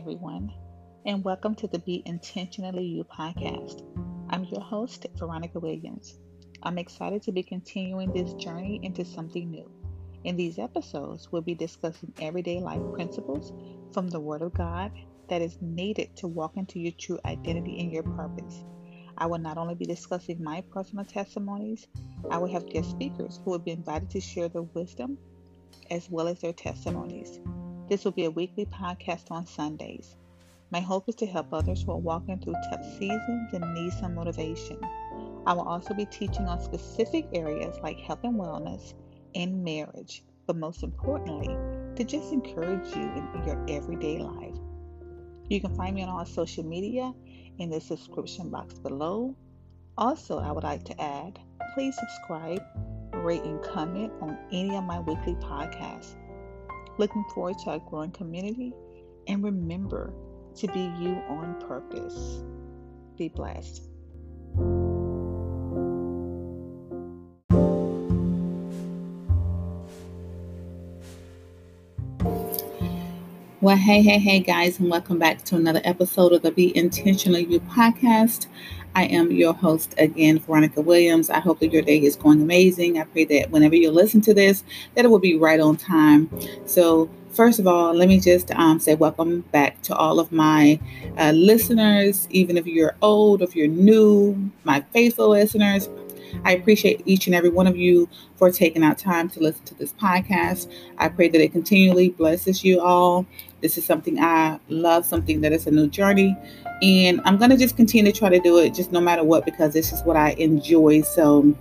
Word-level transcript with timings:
everyone, 0.00 0.50
and 1.04 1.22
welcome 1.22 1.54
to 1.54 1.66
the 1.66 1.78
Be 1.80 2.02
Intentionally 2.06 2.86
You 2.86 3.04
podcast. 3.04 3.82
I'm 4.30 4.44
your 4.44 4.62
host, 4.62 5.06
Veronica 5.18 5.60
Williams. 5.60 6.16
I'm 6.62 6.78
excited 6.78 7.20
to 7.24 7.32
be 7.32 7.42
continuing 7.42 8.10
this 8.10 8.32
journey 8.32 8.80
into 8.82 9.04
something 9.04 9.50
new. 9.50 9.70
In 10.24 10.36
these 10.36 10.58
episodes, 10.58 11.30
we'll 11.30 11.42
be 11.42 11.54
discussing 11.54 12.14
everyday 12.18 12.60
life 12.60 12.80
principles 12.94 13.52
from 13.92 14.08
the 14.08 14.18
Word 14.18 14.40
of 14.40 14.54
God 14.54 14.90
that 15.28 15.42
is 15.42 15.58
needed 15.60 16.16
to 16.16 16.28
walk 16.28 16.56
into 16.56 16.80
your 16.80 16.92
true 16.98 17.18
identity 17.26 17.78
and 17.80 17.92
your 17.92 18.04
purpose. 18.04 18.64
I 19.18 19.26
will 19.26 19.36
not 19.38 19.58
only 19.58 19.74
be 19.74 19.84
discussing 19.84 20.42
my 20.42 20.62
personal 20.72 21.04
testimonies, 21.04 21.88
I 22.30 22.38
will 22.38 22.50
have 22.50 22.70
guest 22.70 22.88
speakers 22.88 23.38
who 23.44 23.50
will 23.50 23.58
be 23.58 23.72
invited 23.72 24.08
to 24.10 24.20
share 24.22 24.48
their 24.48 24.62
wisdom 24.62 25.18
as 25.90 26.08
well 26.08 26.26
as 26.26 26.40
their 26.40 26.54
testimonies. 26.54 27.38
This 27.90 28.04
will 28.04 28.12
be 28.12 28.26
a 28.26 28.30
weekly 28.30 28.66
podcast 28.66 29.32
on 29.32 29.46
Sundays. 29.46 30.14
My 30.70 30.78
hope 30.78 31.08
is 31.08 31.16
to 31.16 31.26
help 31.26 31.52
others 31.52 31.82
who 31.82 31.90
are 31.90 31.98
walking 31.98 32.38
through 32.38 32.54
tough 32.70 32.84
seasons 32.84 33.52
and 33.52 33.74
need 33.74 33.92
some 33.94 34.14
motivation. 34.14 34.78
I 35.44 35.54
will 35.54 35.66
also 35.66 35.92
be 35.92 36.04
teaching 36.04 36.46
on 36.46 36.62
specific 36.62 37.26
areas 37.34 37.80
like 37.82 37.98
health 37.98 38.20
and 38.22 38.36
wellness 38.36 38.94
and 39.34 39.64
marriage, 39.64 40.22
but 40.46 40.54
most 40.54 40.84
importantly, 40.84 41.48
to 41.96 42.04
just 42.04 42.32
encourage 42.32 42.94
you 42.94 43.02
in 43.02 43.42
your 43.44 43.66
everyday 43.68 44.18
life. 44.18 44.54
You 45.48 45.60
can 45.60 45.74
find 45.74 45.96
me 45.96 46.04
on 46.04 46.10
all 46.10 46.24
social 46.24 46.64
media 46.64 47.12
in 47.58 47.70
the 47.70 47.80
subscription 47.80 48.50
box 48.50 48.74
below. 48.74 49.34
Also, 49.98 50.38
I 50.38 50.52
would 50.52 50.62
like 50.62 50.84
to 50.84 51.02
add 51.02 51.40
please 51.74 51.96
subscribe, 51.96 52.62
rate, 53.14 53.42
and 53.42 53.60
comment 53.64 54.12
on 54.20 54.38
any 54.52 54.76
of 54.76 54.84
my 54.84 55.00
weekly 55.00 55.34
podcasts. 55.34 56.14
Looking 57.00 57.24
forward 57.32 57.58
to 57.60 57.70
our 57.70 57.78
growing 57.78 58.10
community. 58.10 58.74
And 59.26 59.42
remember 59.42 60.12
to 60.56 60.66
be 60.66 60.80
you 61.00 61.14
on 61.30 61.58
purpose. 61.66 62.42
Be 63.16 63.28
blessed. 63.28 63.84
Well, 73.62 73.76
hey, 73.78 74.02
hey, 74.02 74.18
hey, 74.18 74.40
guys, 74.40 74.78
and 74.78 74.90
welcome 74.90 75.18
back 75.18 75.42
to 75.46 75.56
another 75.56 75.80
episode 75.84 76.34
of 76.34 76.42
the 76.42 76.50
Be 76.50 76.76
Intentional 76.76 77.40
You 77.40 77.60
podcast. 77.60 78.46
I 78.94 79.04
am 79.04 79.30
your 79.30 79.52
host 79.52 79.94
again, 79.98 80.38
Veronica 80.40 80.80
Williams. 80.80 81.30
I 81.30 81.40
hope 81.40 81.60
that 81.60 81.72
your 81.72 81.82
day 81.82 81.98
is 81.98 82.16
going 82.16 82.40
amazing. 82.42 82.98
I 82.98 83.04
pray 83.04 83.24
that 83.26 83.50
whenever 83.50 83.74
you 83.76 83.90
listen 83.90 84.20
to 84.22 84.34
this, 84.34 84.64
that 84.94 85.04
it 85.04 85.08
will 85.08 85.18
be 85.18 85.36
right 85.36 85.60
on 85.60 85.76
time. 85.76 86.30
So, 86.66 87.08
first 87.30 87.58
of 87.58 87.66
all, 87.66 87.94
let 87.94 88.08
me 88.08 88.18
just 88.18 88.50
um, 88.52 88.80
say 88.80 88.94
welcome 88.96 89.42
back 89.52 89.80
to 89.82 89.94
all 89.94 90.18
of 90.18 90.32
my 90.32 90.80
uh, 91.18 91.32
listeners, 91.32 92.26
even 92.30 92.56
if 92.56 92.66
you're 92.66 92.96
old, 93.02 93.42
if 93.42 93.54
you're 93.54 93.68
new, 93.68 94.50
my 94.64 94.80
faithful 94.92 95.30
listeners. 95.30 95.88
I 96.44 96.52
appreciate 96.52 97.02
each 97.04 97.26
and 97.26 97.34
every 97.34 97.50
one 97.50 97.66
of 97.66 97.76
you 97.76 98.08
for 98.36 98.50
taking 98.50 98.82
out 98.82 98.98
time 98.98 99.28
to 99.30 99.40
listen 99.40 99.64
to 99.66 99.74
this 99.74 99.92
podcast. 99.92 100.70
I 100.98 101.08
pray 101.08 101.28
that 101.28 101.40
it 101.40 101.52
continually 101.52 102.10
blesses 102.10 102.64
you 102.64 102.80
all. 102.80 103.26
This 103.60 103.76
is 103.76 103.84
something 103.84 104.18
I 104.18 104.58
love, 104.68 105.04
something 105.04 105.40
that 105.42 105.52
is 105.52 105.66
a 105.66 105.70
new 105.70 105.88
journey. 105.88 106.36
And 106.82 107.20
I'm 107.24 107.36
going 107.36 107.50
to 107.50 107.56
just 107.56 107.76
continue 107.76 108.10
to 108.10 108.18
try 108.18 108.30
to 108.30 108.40
do 108.40 108.58
it 108.58 108.74
just 108.74 108.90
no 108.92 109.00
matter 109.00 109.22
what 109.22 109.44
because 109.44 109.72
this 109.72 109.92
is 109.92 110.02
what 110.02 110.16
I 110.16 110.30
enjoy. 110.32 111.02
So 111.02 111.54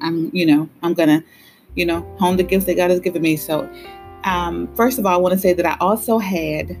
I'm, 0.00 0.30
you 0.34 0.46
know, 0.46 0.68
I'm 0.82 0.94
going 0.94 1.08
to, 1.08 1.24
you 1.74 1.84
know, 1.84 2.00
hone 2.18 2.36
the 2.36 2.42
gifts 2.42 2.66
that 2.66 2.76
God 2.76 2.90
has 2.90 3.00
given 3.00 3.22
me. 3.22 3.36
So, 3.36 3.70
um, 4.24 4.74
first 4.74 4.98
of 4.98 5.06
all, 5.06 5.14
I 5.14 5.16
want 5.18 5.34
to 5.34 5.38
say 5.38 5.52
that 5.52 5.66
I 5.66 5.76
also 5.80 6.18
had 6.18 6.76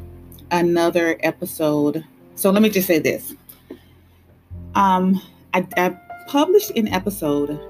another 0.50 1.18
episode. 1.20 2.04
So 2.34 2.50
let 2.50 2.62
me 2.62 2.70
just 2.70 2.86
say 2.86 2.98
this. 2.98 3.34
Um, 4.74 5.20
I, 5.54 5.66
I 5.76 5.96
published 6.26 6.70
an 6.76 6.88
episode 6.88 7.60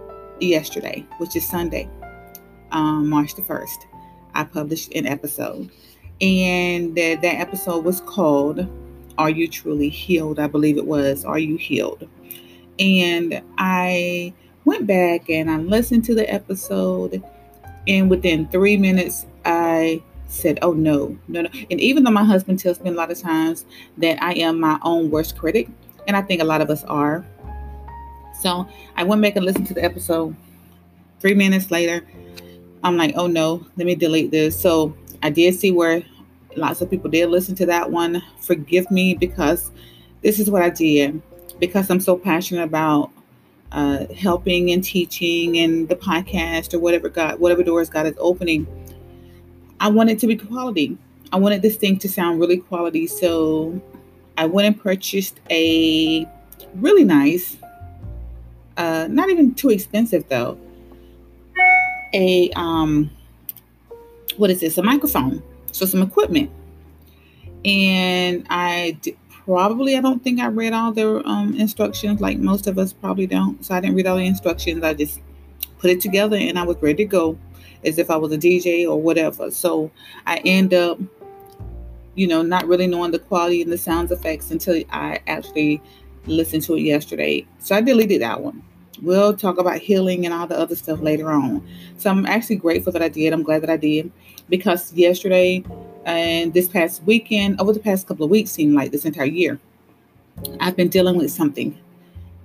yesterday, 0.40 1.06
which 1.18 1.36
is 1.36 1.46
Sunday, 1.46 1.88
um, 2.72 3.08
March 3.08 3.34
the 3.34 3.42
1st. 3.42 3.86
I 4.34 4.44
published 4.44 4.94
an 4.94 5.06
episode. 5.06 5.70
And 6.20 6.96
that, 6.96 7.20
that 7.22 7.34
episode 7.36 7.84
was 7.84 8.00
called 8.02 8.66
Are 9.18 9.30
You 9.30 9.48
Truly 9.48 9.88
Healed? 9.88 10.38
I 10.38 10.46
believe 10.46 10.78
it 10.78 10.86
was 10.86 11.24
Are 11.24 11.38
You 11.38 11.56
Healed? 11.56 12.08
And 12.78 13.42
I 13.58 14.32
went 14.64 14.86
back 14.86 15.28
and 15.28 15.50
I 15.50 15.58
listened 15.58 16.04
to 16.06 16.14
the 16.14 16.30
episode. 16.32 17.22
And 17.86 18.10
within 18.10 18.48
three 18.48 18.76
minutes, 18.76 19.26
I 19.44 20.02
said, 20.28 20.58
Oh, 20.62 20.72
no, 20.72 21.16
no, 21.28 21.42
no. 21.42 21.50
And 21.70 21.80
even 21.80 22.04
though 22.04 22.10
my 22.10 22.24
husband 22.24 22.58
tells 22.58 22.80
me 22.80 22.90
a 22.90 22.94
lot 22.94 23.10
of 23.10 23.20
times 23.20 23.64
that 23.98 24.22
I 24.22 24.32
am 24.34 24.58
my 24.58 24.78
own 24.82 25.10
worst 25.10 25.38
critic, 25.38 25.68
and 26.06 26.16
I 26.16 26.22
think 26.22 26.40
a 26.40 26.44
lot 26.44 26.60
of 26.60 26.70
us 26.70 26.84
are. 26.84 27.24
So 28.40 28.68
I 28.96 29.04
went 29.04 29.22
back 29.22 29.36
and 29.36 29.44
listened 29.44 29.66
to 29.68 29.74
the 29.74 29.84
episode. 29.84 30.36
Three 31.20 31.34
minutes 31.34 31.70
later, 31.70 32.06
I'm 32.84 32.96
like, 32.96 33.14
Oh, 33.16 33.26
no, 33.26 33.66
let 33.76 33.86
me 33.86 33.94
delete 33.94 34.30
this. 34.30 34.58
So 34.58 34.94
I 35.22 35.30
did 35.30 35.54
see 35.54 35.72
where 35.72 36.02
lots 36.56 36.80
of 36.80 36.90
people 36.90 37.10
did 37.10 37.28
listen 37.28 37.54
to 37.56 37.66
that 37.66 37.90
one. 37.90 38.22
Forgive 38.40 38.90
me 38.90 39.14
because 39.14 39.70
this 40.22 40.38
is 40.38 40.50
what 40.50 40.62
I 40.62 40.70
did 40.70 41.20
because 41.58 41.90
I'm 41.90 42.00
so 42.00 42.16
passionate 42.16 42.64
about 42.64 43.10
uh, 43.72 44.06
helping 44.14 44.70
and 44.70 44.82
teaching 44.82 45.58
and 45.58 45.88
the 45.88 45.96
podcast 45.96 46.74
or 46.74 46.78
whatever 46.78 47.08
God, 47.08 47.40
whatever 47.40 47.62
doors 47.62 47.90
God 47.90 48.06
is 48.06 48.14
opening. 48.18 48.66
I 49.80 49.88
want 49.88 50.10
it 50.10 50.18
to 50.20 50.26
be 50.26 50.36
quality. 50.36 50.96
I 51.32 51.38
wanted 51.38 51.62
this 51.62 51.76
thing 51.76 51.98
to 51.98 52.08
sound 52.08 52.40
really 52.40 52.58
quality. 52.58 53.06
So 53.06 53.80
I 54.38 54.46
went 54.46 54.66
and 54.66 54.80
purchased 54.80 55.40
a 55.50 56.26
really 56.76 57.04
nice, 57.04 57.56
uh, 58.76 59.08
not 59.10 59.30
even 59.30 59.54
too 59.54 59.70
expensive 59.70 60.28
though, 60.28 60.58
a 62.12 62.50
um, 62.56 63.10
what 64.36 64.50
is 64.50 64.60
this? 64.60 64.78
A 64.78 64.82
microphone. 64.82 65.42
So 65.72 65.86
some 65.86 66.02
equipment. 66.02 66.50
And 67.64 68.46
I 68.48 68.98
did, 69.02 69.16
probably, 69.30 69.96
I 69.96 70.00
don't 70.00 70.22
think 70.22 70.40
I 70.40 70.48
read 70.48 70.72
all 70.72 70.92
the 70.92 71.24
um, 71.26 71.54
instructions 71.54 72.20
like 72.20 72.38
most 72.38 72.66
of 72.66 72.78
us 72.78 72.92
probably 72.92 73.26
don't. 73.26 73.64
So 73.64 73.74
I 73.74 73.80
didn't 73.80 73.96
read 73.96 74.06
all 74.06 74.16
the 74.16 74.26
instructions. 74.26 74.82
I 74.82 74.94
just 74.94 75.20
put 75.78 75.90
it 75.90 76.00
together 76.00 76.36
and 76.36 76.58
I 76.58 76.64
was 76.64 76.76
ready 76.80 77.04
to 77.04 77.04
go 77.04 77.38
as 77.84 77.98
if 77.98 78.10
I 78.10 78.16
was 78.16 78.32
a 78.32 78.38
DJ 78.38 78.88
or 78.88 79.00
whatever. 79.00 79.50
So 79.50 79.90
I 80.26 80.38
end 80.44 80.74
up, 80.74 80.98
you 82.14 82.26
know, 82.26 82.42
not 82.42 82.66
really 82.66 82.86
knowing 82.86 83.12
the 83.12 83.18
quality 83.18 83.62
and 83.62 83.70
the 83.70 83.78
sounds 83.78 84.10
effects 84.10 84.50
until 84.50 84.82
I 84.90 85.20
actually 85.26 85.80
listened 86.26 86.62
to 86.64 86.74
it 86.74 86.82
yesterday. 86.82 87.46
So 87.58 87.74
I 87.74 87.80
deleted 87.80 88.22
that 88.22 88.40
one. 88.40 88.62
We'll 89.02 89.36
talk 89.36 89.58
about 89.58 89.78
healing 89.78 90.24
and 90.24 90.32
all 90.32 90.46
the 90.46 90.58
other 90.58 90.74
stuff 90.74 91.00
later 91.00 91.30
on. 91.30 91.66
So 91.98 92.10
I'm 92.10 92.24
actually 92.26 92.56
grateful 92.56 92.92
that 92.92 93.02
I 93.02 93.08
did. 93.08 93.32
I'm 93.32 93.42
glad 93.42 93.62
that 93.62 93.70
I 93.70 93.76
did 93.76 94.10
because 94.48 94.92
yesterday 94.94 95.64
and 96.04 96.54
this 96.54 96.68
past 96.68 97.02
weekend, 97.02 97.60
over 97.60 97.72
the 97.72 97.80
past 97.80 98.06
couple 98.06 98.24
of 98.24 98.30
weeks, 98.30 98.50
seemed 98.50 98.74
like 98.74 98.92
this 98.92 99.04
entire 99.04 99.26
year, 99.26 99.58
I've 100.60 100.76
been 100.76 100.88
dealing 100.88 101.18
with 101.18 101.30
something. 101.30 101.78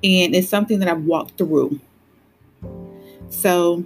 And 0.03 0.35
it's 0.35 0.49
something 0.49 0.79
that 0.79 0.89
I've 0.89 1.03
walked 1.03 1.37
through. 1.37 1.79
So 3.29 3.85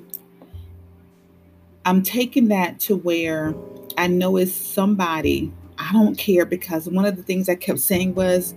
I'm 1.86 2.02
taking 2.02 2.48
that 2.48 2.80
to 2.82 2.96
where 2.96 3.54
I 3.98 4.08
know 4.08 4.38
it's 4.38 4.54
somebody 4.54 5.52
I 5.78 5.92
don't 5.92 6.16
care 6.16 6.46
because 6.46 6.88
one 6.88 7.06
of 7.06 7.16
the 7.16 7.24
things 7.24 7.50
I 7.50 7.56
kept 7.56 7.80
saying 7.80 8.16
was 8.16 8.54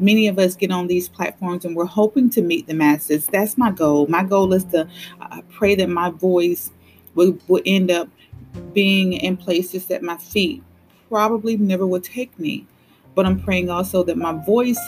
many 0.00 0.26
of 0.26 0.38
us 0.38 0.56
get 0.56 0.70
on 0.70 0.86
these 0.86 1.08
platforms 1.08 1.64
and 1.64 1.76
we're 1.76 1.84
hoping 1.84 2.30
to 2.30 2.42
meet 2.42 2.66
the 2.66 2.74
masses. 2.74 3.26
That's 3.26 3.58
my 3.58 3.70
goal. 3.70 4.06
My 4.06 4.24
goal 4.24 4.52
is 4.52 4.64
to 4.66 4.88
uh, 5.20 5.42
pray 5.50 5.74
that 5.74 5.88
my 5.88 6.10
voice 6.10 6.70
will, 7.14 7.38
will 7.48 7.62
end 7.66 7.90
up 7.90 8.08
being 8.72 9.12
in 9.14 9.36
places 9.36 9.86
that 9.86 10.02
my 10.02 10.16
feet 10.16 10.62
probably 11.08 11.56
never 11.56 11.86
would 11.86 12.04
take 12.04 12.38
me. 12.38 12.66
But 13.14 13.26
I'm 13.26 13.40
praying 13.40 13.68
also 13.68 14.02
that 14.04 14.16
my 14.16 14.32
voice 14.44 14.80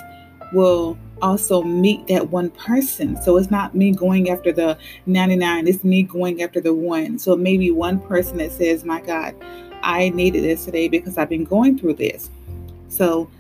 will 0.53 0.97
also 1.21 1.63
meet 1.63 2.07
that 2.07 2.31
one 2.31 2.51
person. 2.51 3.21
So 3.23 3.37
it's 3.37 3.51
not 3.51 3.75
me 3.75 3.93
going 3.93 4.31
after 4.31 4.53
the 4.53 4.79
99, 5.07 5.69
it's 5.69 5.85
me 5.85 6.03
going 6.03 6.43
after 6.43 6.61
the 6.61 6.75
one. 6.75 7.19
So 7.19 7.37
maybe 7.37 7.71
one 7.71 8.01
person 8.01 8.39
that 8.39 8.53
says, 8.53 8.85
My 8.85 9.01
God, 9.01 9.35
I 9.85 10.09
needed 10.09 10.43
this 10.43 10.65
today 10.65 10.89
because 10.89 11.19
I've 11.19 11.29
been 11.29 11.45
going 11.45 11.79
through 11.79 11.95
this. 11.95 12.31
So 12.89 13.31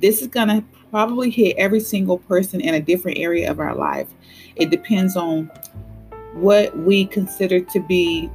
this 0.00 0.20
is 0.20 0.28
going 0.28 0.48
to 0.48 0.62
probably 0.90 1.30
hit 1.30 1.56
every 1.56 1.80
single 1.80 2.18
person 2.18 2.60
in 2.60 2.74
a 2.74 2.80
different 2.80 3.18
area 3.18 3.50
of 3.50 3.58
our 3.58 3.74
life. 3.74 4.06
It 4.54 4.70
depends 4.70 5.16
on 5.16 5.50
what 6.34 6.76
we 6.76 7.06
consider 7.06 7.60
to 7.60 7.80
be 7.80 8.30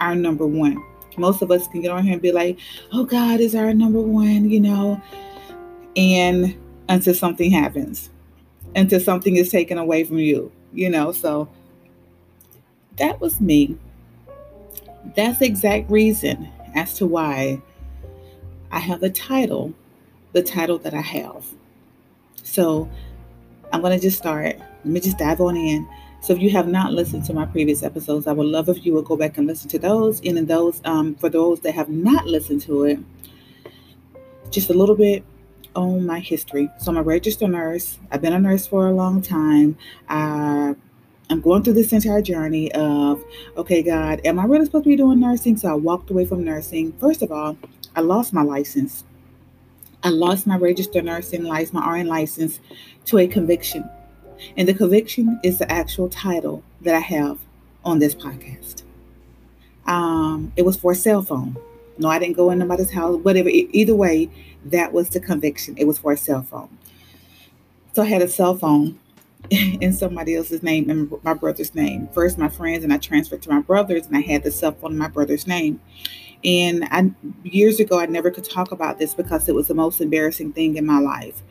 our 0.00 0.14
number 0.14 0.46
one. 0.46 0.82
Most 1.18 1.42
of 1.42 1.50
us 1.50 1.68
can 1.68 1.82
get 1.82 1.90
on 1.90 2.02
here 2.04 2.14
and 2.14 2.22
be 2.22 2.32
like, 2.32 2.58
oh, 2.92 3.04
God 3.04 3.40
is 3.40 3.54
our 3.54 3.74
number 3.74 4.00
one, 4.00 4.48
you 4.48 4.60
know, 4.60 5.00
and 5.94 6.56
until 6.88 7.14
something 7.14 7.50
happens, 7.50 8.08
until 8.74 8.98
something 8.98 9.36
is 9.36 9.50
taken 9.50 9.76
away 9.76 10.04
from 10.04 10.18
you, 10.18 10.50
you 10.72 10.88
know. 10.88 11.12
So 11.12 11.48
that 12.96 13.20
was 13.20 13.40
me. 13.40 13.76
That's 15.14 15.40
the 15.40 15.46
exact 15.46 15.90
reason 15.90 16.50
as 16.74 16.94
to 16.94 17.06
why 17.06 17.60
I 18.70 18.78
have 18.78 19.00
the 19.00 19.10
title 19.10 19.74
the 20.32 20.42
title 20.42 20.78
that 20.78 20.94
I 20.94 21.00
have. 21.00 21.44
So 22.42 22.88
I'm 23.72 23.80
going 23.80 23.98
to 23.98 24.02
just 24.02 24.18
start. 24.18 24.58
Let 24.58 24.86
me 24.86 25.00
just 25.00 25.18
dive 25.18 25.40
on 25.40 25.56
in. 25.56 25.88
So 26.20 26.32
if 26.32 26.40
you 26.40 26.50
have 26.50 26.68
not 26.68 26.92
listened 26.92 27.24
to 27.26 27.34
my 27.34 27.46
previous 27.46 27.82
episodes, 27.82 28.26
I 28.26 28.32
would 28.32 28.46
love 28.46 28.68
if 28.68 28.84
you 28.86 28.94
would 28.94 29.04
go 29.04 29.16
back 29.16 29.38
and 29.38 29.46
listen 29.46 29.68
to 29.70 29.78
those. 29.78 30.20
And 30.20 30.38
in 30.38 30.46
those, 30.46 30.80
um, 30.84 31.14
for 31.16 31.28
those 31.28 31.60
that 31.60 31.74
have 31.74 31.88
not 31.88 32.26
listened 32.26 32.62
to 32.62 32.84
it, 32.84 32.98
just 34.50 34.70
a 34.70 34.74
little 34.74 34.94
bit 34.94 35.24
on 35.74 36.06
my 36.06 36.20
history. 36.20 36.70
So 36.78 36.90
I'm 36.92 36.98
a 36.98 37.02
registered 37.02 37.50
nurse. 37.50 37.98
I've 38.10 38.22
been 38.22 38.32
a 38.32 38.38
nurse 38.38 38.66
for 38.66 38.86
a 38.86 38.92
long 38.92 39.22
time. 39.22 39.76
I 40.08 40.76
I'm 41.32 41.40
going 41.40 41.62
through 41.62 41.72
this 41.72 41.94
entire 41.94 42.20
journey 42.20 42.70
of, 42.72 43.24
okay, 43.56 43.82
God, 43.82 44.20
am 44.26 44.38
I 44.38 44.44
really 44.44 44.66
supposed 44.66 44.84
to 44.84 44.90
be 44.90 44.96
doing 44.96 45.18
nursing? 45.18 45.56
So 45.56 45.70
I 45.70 45.74
walked 45.74 46.10
away 46.10 46.26
from 46.26 46.44
nursing. 46.44 46.92
First 47.00 47.22
of 47.22 47.32
all, 47.32 47.56
I 47.96 48.02
lost 48.02 48.34
my 48.34 48.42
license. 48.42 49.02
I 50.02 50.10
lost 50.10 50.46
my 50.46 50.58
registered 50.58 51.06
nursing 51.06 51.44
license, 51.44 51.72
my 51.72 51.90
RN 51.90 52.06
license, 52.06 52.60
to 53.06 53.18
a 53.18 53.26
conviction. 53.26 53.88
And 54.58 54.68
the 54.68 54.74
conviction 54.74 55.40
is 55.42 55.58
the 55.58 55.72
actual 55.72 56.10
title 56.10 56.62
that 56.82 56.94
I 56.94 57.00
have 57.00 57.38
on 57.82 57.98
this 57.98 58.14
podcast. 58.14 58.82
Um, 59.86 60.52
it 60.56 60.66
was 60.66 60.76
for 60.76 60.92
a 60.92 60.94
cell 60.94 61.22
phone. 61.22 61.56
No, 61.96 62.08
I 62.08 62.18
didn't 62.18 62.36
go 62.36 62.50
in 62.50 62.58
nobody's 62.58 62.90
house, 62.90 63.16
whatever. 63.22 63.48
Either 63.48 63.94
way, 63.94 64.28
that 64.66 64.92
was 64.92 65.08
the 65.08 65.20
conviction. 65.20 65.78
It 65.78 65.86
was 65.86 65.96
for 65.96 66.12
a 66.12 66.16
cell 66.18 66.42
phone. 66.42 66.76
So 67.94 68.02
I 68.02 68.06
had 68.06 68.20
a 68.20 68.28
cell 68.28 68.54
phone 68.54 68.98
in 69.50 69.92
somebody 69.92 70.34
else's 70.34 70.62
name 70.62 70.88
and 70.90 71.12
my 71.22 71.34
brother's 71.34 71.74
name. 71.74 72.08
First, 72.12 72.38
my 72.38 72.48
friends, 72.48 72.84
and 72.84 72.92
I 72.92 72.98
transferred 72.98 73.42
to 73.42 73.50
my 73.50 73.60
brother's, 73.60 74.06
and 74.06 74.16
I 74.16 74.20
had 74.20 74.42
the 74.42 74.50
cell 74.50 74.72
phone 74.72 74.92
in 74.92 74.98
my 74.98 75.08
brother's 75.08 75.46
name. 75.46 75.80
And 76.44 76.84
I, 76.90 77.10
years 77.44 77.78
ago, 77.78 78.00
I 78.00 78.06
never 78.06 78.30
could 78.30 78.44
talk 78.44 78.72
about 78.72 78.98
this 78.98 79.14
because 79.14 79.48
it 79.48 79.54
was 79.54 79.68
the 79.68 79.74
most 79.74 80.00
embarrassing 80.00 80.52
thing 80.52 80.76
in 80.76 80.86
my 80.86 80.98
life. 80.98 81.42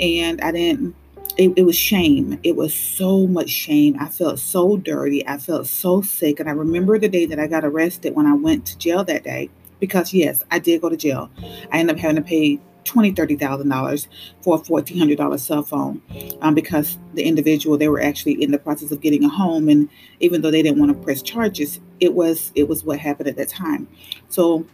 And 0.00 0.40
I 0.40 0.52
didn't, 0.52 0.96
it, 1.36 1.52
it 1.56 1.62
was 1.62 1.76
shame. 1.76 2.40
It 2.42 2.56
was 2.56 2.74
so 2.74 3.26
much 3.26 3.50
shame. 3.50 3.96
I 4.00 4.06
felt 4.06 4.38
so 4.38 4.76
dirty. 4.76 5.26
I 5.26 5.38
felt 5.38 5.66
so 5.66 6.02
sick. 6.02 6.40
And 6.40 6.48
I 6.48 6.52
remember 6.52 6.98
the 6.98 7.08
day 7.08 7.26
that 7.26 7.38
I 7.38 7.46
got 7.46 7.64
arrested 7.64 8.16
when 8.16 8.26
I 8.26 8.34
went 8.34 8.66
to 8.66 8.78
jail 8.78 9.04
that 9.04 9.22
day 9.22 9.50
because, 9.78 10.12
yes, 10.12 10.42
I 10.50 10.58
did 10.58 10.80
go 10.80 10.88
to 10.88 10.96
jail. 10.96 11.30
I 11.70 11.78
ended 11.78 11.96
up 11.96 12.00
having 12.00 12.16
to 12.16 12.22
pay 12.22 12.58
twenty, 12.84 13.12
thirty 13.12 13.36
thousand 13.36 13.68
dollars 13.68 14.08
for 14.42 14.56
a 14.56 14.58
fourteen 14.58 14.98
hundred 14.98 15.18
dollar 15.18 15.38
cell 15.38 15.62
phone, 15.62 16.02
um, 16.40 16.54
because 16.54 16.98
the 17.14 17.22
individual 17.22 17.78
they 17.78 17.88
were 17.88 18.00
actually 18.00 18.42
in 18.42 18.50
the 18.50 18.58
process 18.58 18.90
of 18.90 19.00
getting 19.00 19.24
a 19.24 19.28
home, 19.28 19.68
and 19.68 19.88
even 20.20 20.42
though 20.42 20.50
they 20.50 20.62
didn't 20.62 20.78
want 20.78 20.96
to 20.96 21.04
press 21.04 21.22
charges, 21.22 21.80
it 22.00 22.14
was 22.14 22.52
it 22.54 22.68
was 22.68 22.84
what 22.84 22.98
happened 22.98 23.28
at 23.28 23.36
that 23.36 23.48
time. 23.48 23.88
So 24.28 24.66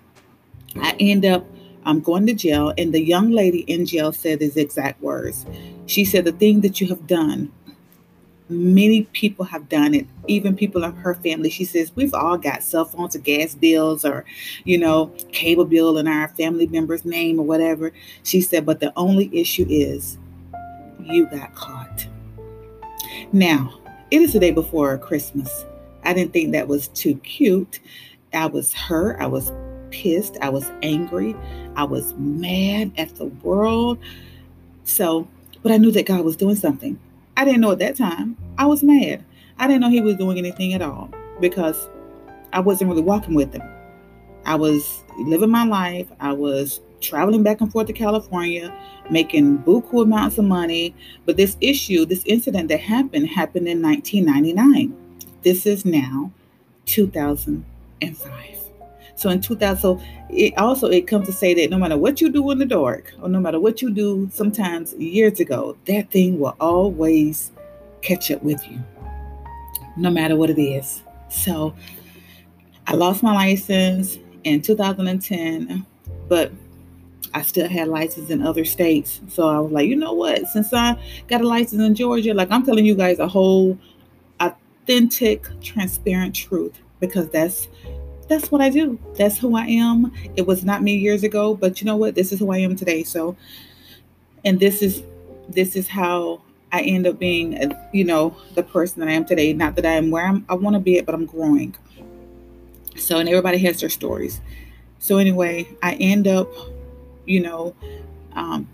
I 0.76 0.94
end 1.00 1.24
up 1.24 1.46
um, 1.84 2.00
going 2.00 2.26
to 2.26 2.34
jail, 2.34 2.72
and 2.76 2.92
the 2.92 3.02
young 3.02 3.30
lady 3.30 3.60
in 3.60 3.86
jail 3.86 4.12
said 4.12 4.40
these 4.40 4.56
exact 4.56 5.00
words. 5.00 5.46
She 5.86 6.04
said, 6.04 6.24
"The 6.24 6.32
thing 6.32 6.60
that 6.62 6.80
you 6.80 6.88
have 6.88 7.06
done 7.06 7.52
Many 8.48 9.02
people 9.12 9.44
have 9.44 9.68
done 9.68 9.92
it, 9.92 10.06
even 10.28 10.56
people 10.56 10.84
of 10.84 10.96
her 10.98 11.14
family. 11.14 11.50
She 11.50 11.64
says, 11.64 11.90
We've 11.96 12.14
all 12.14 12.38
got 12.38 12.62
cell 12.62 12.84
phones 12.84 13.16
or 13.16 13.18
gas 13.18 13.54
bills 13.54 14.04
or, 14.04 14.24
you 14.64 14.78
know, 14.78 15.12
cable 15.32 15.64
bill 15.64 15.98
in 15.98 16.06
our 16.06 16.28
family 16.28 16.68
member's 16.68 17.04
name 17.04 17.40
or 17.40 17.46
whatever. 17.46 17.92
She 18.22 18.40
said, 18.40 18.64
But 18.64 18.78
the 18.78 18.92
only 18.96 19.30
issue 19.32 19.66
is 19.68 20.18
you 21.00 21.26
got 21.26 21.54
caught. 21.54 22.06
Now, 23.32 23.80
it 24.10 24.22
is 24.22 24.32
the 24.32 24.40
day 24.40 24.52
before 24.52 24.96
Christmas. 24.98 25.64
I 26.04 26.12
didn't 26.12 26.32
think 26.32 26.52
that 26.52 26.68
was 26.68 26.88
too 26.88 27.16
cute. 27.18 27.80
I 28.32 28.46
was 28.46 28.72
hurt. 28.72 29.20
I 29.20 29.26
was 29.26 29.52
pissed. 29.90 30.36
I 30.40 30.50
was 30.50 30.70
angry. 30.82 31.34
I 31.74 31.84
was 31.84 32.14
mad 32.14 32.92
at 32.96 33.16
the 33.16 33.26
world. 33.26 33.98
So, 34.84 35.26
but 35.62 35.72
I 35.72 35.78
knew 35.78 35.90
that 35.90 36.06
God 36.06 36.24
was 36.24 36.36
doing 36.36 36.56
something. 36.56 36.98
I 37.36 37.44
didn't 37.44 37.60
know 37.60 37.72
at 37.72 37.78
that 37.80 37.96
time. 37.96 38.36
I 38.58 38.66
was 38.66 38.82
mad. 38.82 39.24
I 39.58 39.66
didn't 39.66 39.82
know 39.82 39.90
he 39.90 40.00
was 40.00 40.16
doing 40.16 40.38
anything 40.38 40.72
at 40.74 40.82
all 40.82 41.10
because 41.40 41.88
I 42.52 42.60
wasn't 42.60 42.90
really 42.90 43.02
walking 43.02 43.34
with 43.34 43.52
him. 43.52 43.62
I 44.46 44.54
was 44.54 45.04
living 45.18 45.50
my 45.50 45.64
life. 45.64 46.06
I 46.20 46.32
was 46.32 46.80
traveling 47.00 47.42
back 47.42 47.60
and 47.60 47.70
forth 47.70 47.88
to 47.88 47.92
California, 47.92 48.74
making 49.10 49.58
buku 49.58 50.02
amounts 50.02 50.38
of 50.38 50.44
money. 50.44 50.94
But 51.24 51.36
this 51.36 51.56
issue, 51.60 52.06
this 52.06 52.24
incident 52.24 52.68
that 52.68 52.80
happened, 52.80 53.28
happened 53.28 53.68
in 53.68 53.82
1999. 53.82 54.96
This 55.42 55.66
is 55.66 55.84
now 55.84 56.32
2005. 56.86 58.65
So 59.16 59.30
in 59.30 59.40
2000, 59.40 59.80
so 59.80 60.00
it 60.28 60.56
also 60.58 60.88
it 60.88 61.06
comes 61.06 61.26
to 61.26 61.32
say 61.32 61.54
that 61.54 61.70
no 61.70 61.78
matter 61.78 61.96
what 61.96 62.20
you 62.20 62.30
do 62.30 62.50
in 62.50 62.58
the 62.58 62.66
dark, 62.66 63.12
or 63.20 63.28
no 63.28 63.40
matter 63.40 63.58
what 63.58 63.80
you 63.80 63.90
do, 63.90 64.28
sometimes 64.32 64.94
years 64.94 65.40
ago, 65.40 65.76
that 65.86 66.10
thing 66.10 66.38
will 66.38 66.54
always 66.60 67.50
catch 68.02 68.30
up 68.30 68.42
with 68.42 68.62
you, 68.70 68.78
no 69.96 70.10
matter 70.10 70.36
what 70.36 70.50
it 70.50 70.60
is. 70.60 71.02
So 71.30 71.74
I 72.86 72.94
lost 72.94 73.22
my 73.22 73.34
license 73.34 74.18
in 74.44 74.60
2010, 74.60 75.84
but 76.28 76.52
I 77.32 77.42
still 77.42 77.68
had 77.68 77.88
license 77.88 78.30
in 78.30 78.42
other 78.42 78.64
states. 78.64 79.20
So 79.28 79.48
I 79.48 79.58
was 79.58 79.72
like, 79.72 79.88
you 79.88 79.96
know 79.96 80.12
what? 80.12 80.46
Since 80.48 80.72
I 80.72 80.96
got 81.26 81.40
a 81.40 81.48
license 81.48 81.82
in 81.82 81.94
Georgia, 81.94 82.34
like 82.34 82.50
I'm 82.50 82.64
telling 82.64 82.84
you 82.84 82.94
guys 82.94 83.18
a 83.18 83.26
whole 83.26 83.78
authentic, 84.40 85.46
transparent 85.60 86.34
truth 86.34 86.78
because 87.00 87.28
that's 87.30 87.68
that's 88.28 88.50
what 88.50 88.60
I 88.60 88.70
do. 88.70 88.98
That's 89.16 89.38
who 89.38 89.56
I 89.56 89.66
am. 89.66 90.12
It 90.36 90.46
was 90.46 90.64
not 90.64 90.82
me 90.82 90.96
years 90.96 91.22
ago, 91.22 91.54
but 91.54 91.80
you 91.80 91.86
know 91.86 91.96
what? 91.96 92.14
This 92.14 92.32
is 92.32 92.40
who 92.40 92.52
I 92.52 92.58
am 92.58 92.76
today. 92.76 93.02
So, 93.02 93.36
and 94.44 94.58
this 94.58 94.82
is 94.82 95.02
this 95.48 95.76
is 95.76 95.88
how 95.88 96.42
I 96.72 96.82
end 96.82 97.06
up 97.06 97.18
being, 97.18 97.56
uh, 97.56 97.88
you 97.92 98.04
know, 98.04 98.36
the 98.54 98.62
person 98.62 99.00
that 99.00 99.08
I 99.08 99.12
am 99.12 99.24
today. 99.24 99.52
Not 99.52 99.76
that 99.76 99.86
I 99.86 99.92
am 99.92 100.10
where 100.10 100.26
I'm, 100.26 100.44
I 100.48 100.54
want 100.54 100.74
to 100.74 100.80
be 100.80 100.98
at, 100.98 101.06
but 101.06 101.14
I'm 101.14 101.26
growing. 101.26 101.76
So, 102.96 103.18
and 103.18 103.28
everybody 103.28 103.58
has 103.58 103.80
their 103.80 103.88
stories. 103.88 104.40
So, 104.98 105.18
anyway, 105.18 105.68
I 105.82 105.94
end 105.94 106.26
up, 106.26 106.48
you 107.26 107.40
know, 107.40 107.74
um, 108.32 108.68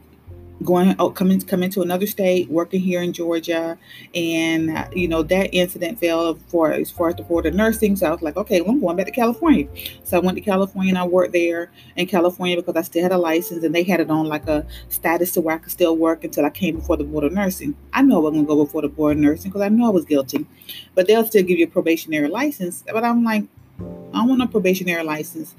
going 0.63 0.95
oh, 0.99 1.11
coming 1.11 1.41
coming 1.41 1.71
to 1.71 1.83
another 1.83 2.07
state, 2.07 2.49
working 2.49 2.81
here 2.81 3.03
in 3.03 3.13
Georgia, 3.13 3.79
and 4.15 4.77
uh, 4.77 4.89
you 4.95 5.09
know 5.09 5.23
that 5.23 5.55
incident 5.55 6.01
fell 6.01 6.35
for 6.49 6.73
as 6.73 6.91
far 6.91 7.09
as 7.09 7.17
the 7.17 7.23
board 7.23 7.47
of 7.47 7.55
nursing. 7.55 7.97
So 7.97 8.07
I 8.07 8.11
was 8.11 8.23
like, 8.23 8.37
okay, 8.37 8.61
well, 8.61 8.73
I'm 8.73 8.81
going 8.81 8.97
back 8.97 9.07
to 9.07 9.13
California. 9.13 9.69
So 10.05 10.17
I 10.17 10.21
went 10.21 10.37
to 10.37 10.41
California 10.41 10.91
and 10.91 10.99
I 10.99 11.07
worked 11.07 11.33
there 11.33 11.71
in 11.97 12.07
California 12.07 12.57
because 12.57 12.77
I 12.77 12.83
still 12.83 13.03
had 13.03 13.13
a 13.13 13.19
license 13.19 13.65
and 13.65 13.75
they 13.75 13.83
had 13.83 14.01
it 14.01 14.11
on 14.11 14.27
like 14.27 14.49
a 14.49 14.67
status 14.89 15.33
to 15.33 15.41
where 15.41 15.57
I 15.57 15.59
could 15.59 15.73
still 15.73 15.97
work 15.97 16.25
until 16.25 16.45
I 16.45 16.51
came 16.51 16.77
before 16.77 16.97
the 16.97 17.05
board 17.05 17.25
of 17.25 17.33
nursing. 17.33 17.77
I 17.93 18.03
know 18.03 18.17
I 18.17 18.21
wasn't 18.21 18.47
gonna 18.47 18.59
go 18.59 18.65
before 18.65 18.83
the 18.83 18.89
board 18.89 19.17
of 19.17 19.23
nursing 19.23 19.51
because 19.51 19.63
I 19.63 19.69
know 19.69 19.87
I 19.87 19.91
was 19.91 20.05
guilty, 20.05 20.47
but 20.95 21.07
they'll 21.07 21.27
still 21.27 21.43
give 21.43 21.59
you 21.59 21.67
a 21.67 21.71
probationary 21.71 22.29
license. 22.29 22.85
But 22.87 23.05
I'm 23.05 23.25
like, 23.25 23.45
I 23.81 24.19
don't 24.19 24.29
want 24.29 24.43
a 24.43 24.47
probationary 24.47 25.05
license, 25.05 25.55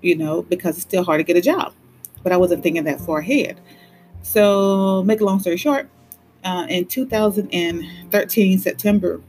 you 0.00 0.16
know, 0.16 0.42
because 0.42 0.76
it's 0.76 0.82
still 0.82 1.04
hard 1.04 1.20
to 1.20 1.24
get 1.24 1.36
a 1.36 1.40
job. 1.40 1.72
But 2.22 2.32
I 2.32 2.36
wasn't 2.36 2.62
thinking 2.62 2.84
that 2.84 3.00
far 3.00 3.18
ahead. 3.18 3.60
So, 4.22 5.02
make 5.04 5.20
a 5.20 5.24
long 5.24 5.40
story 5.40 5.56
short, 5.56 5.88
uh, 6.44 6.66
in 6.68 6.86
2013, 6.86 8.58
September, 8.58 9.20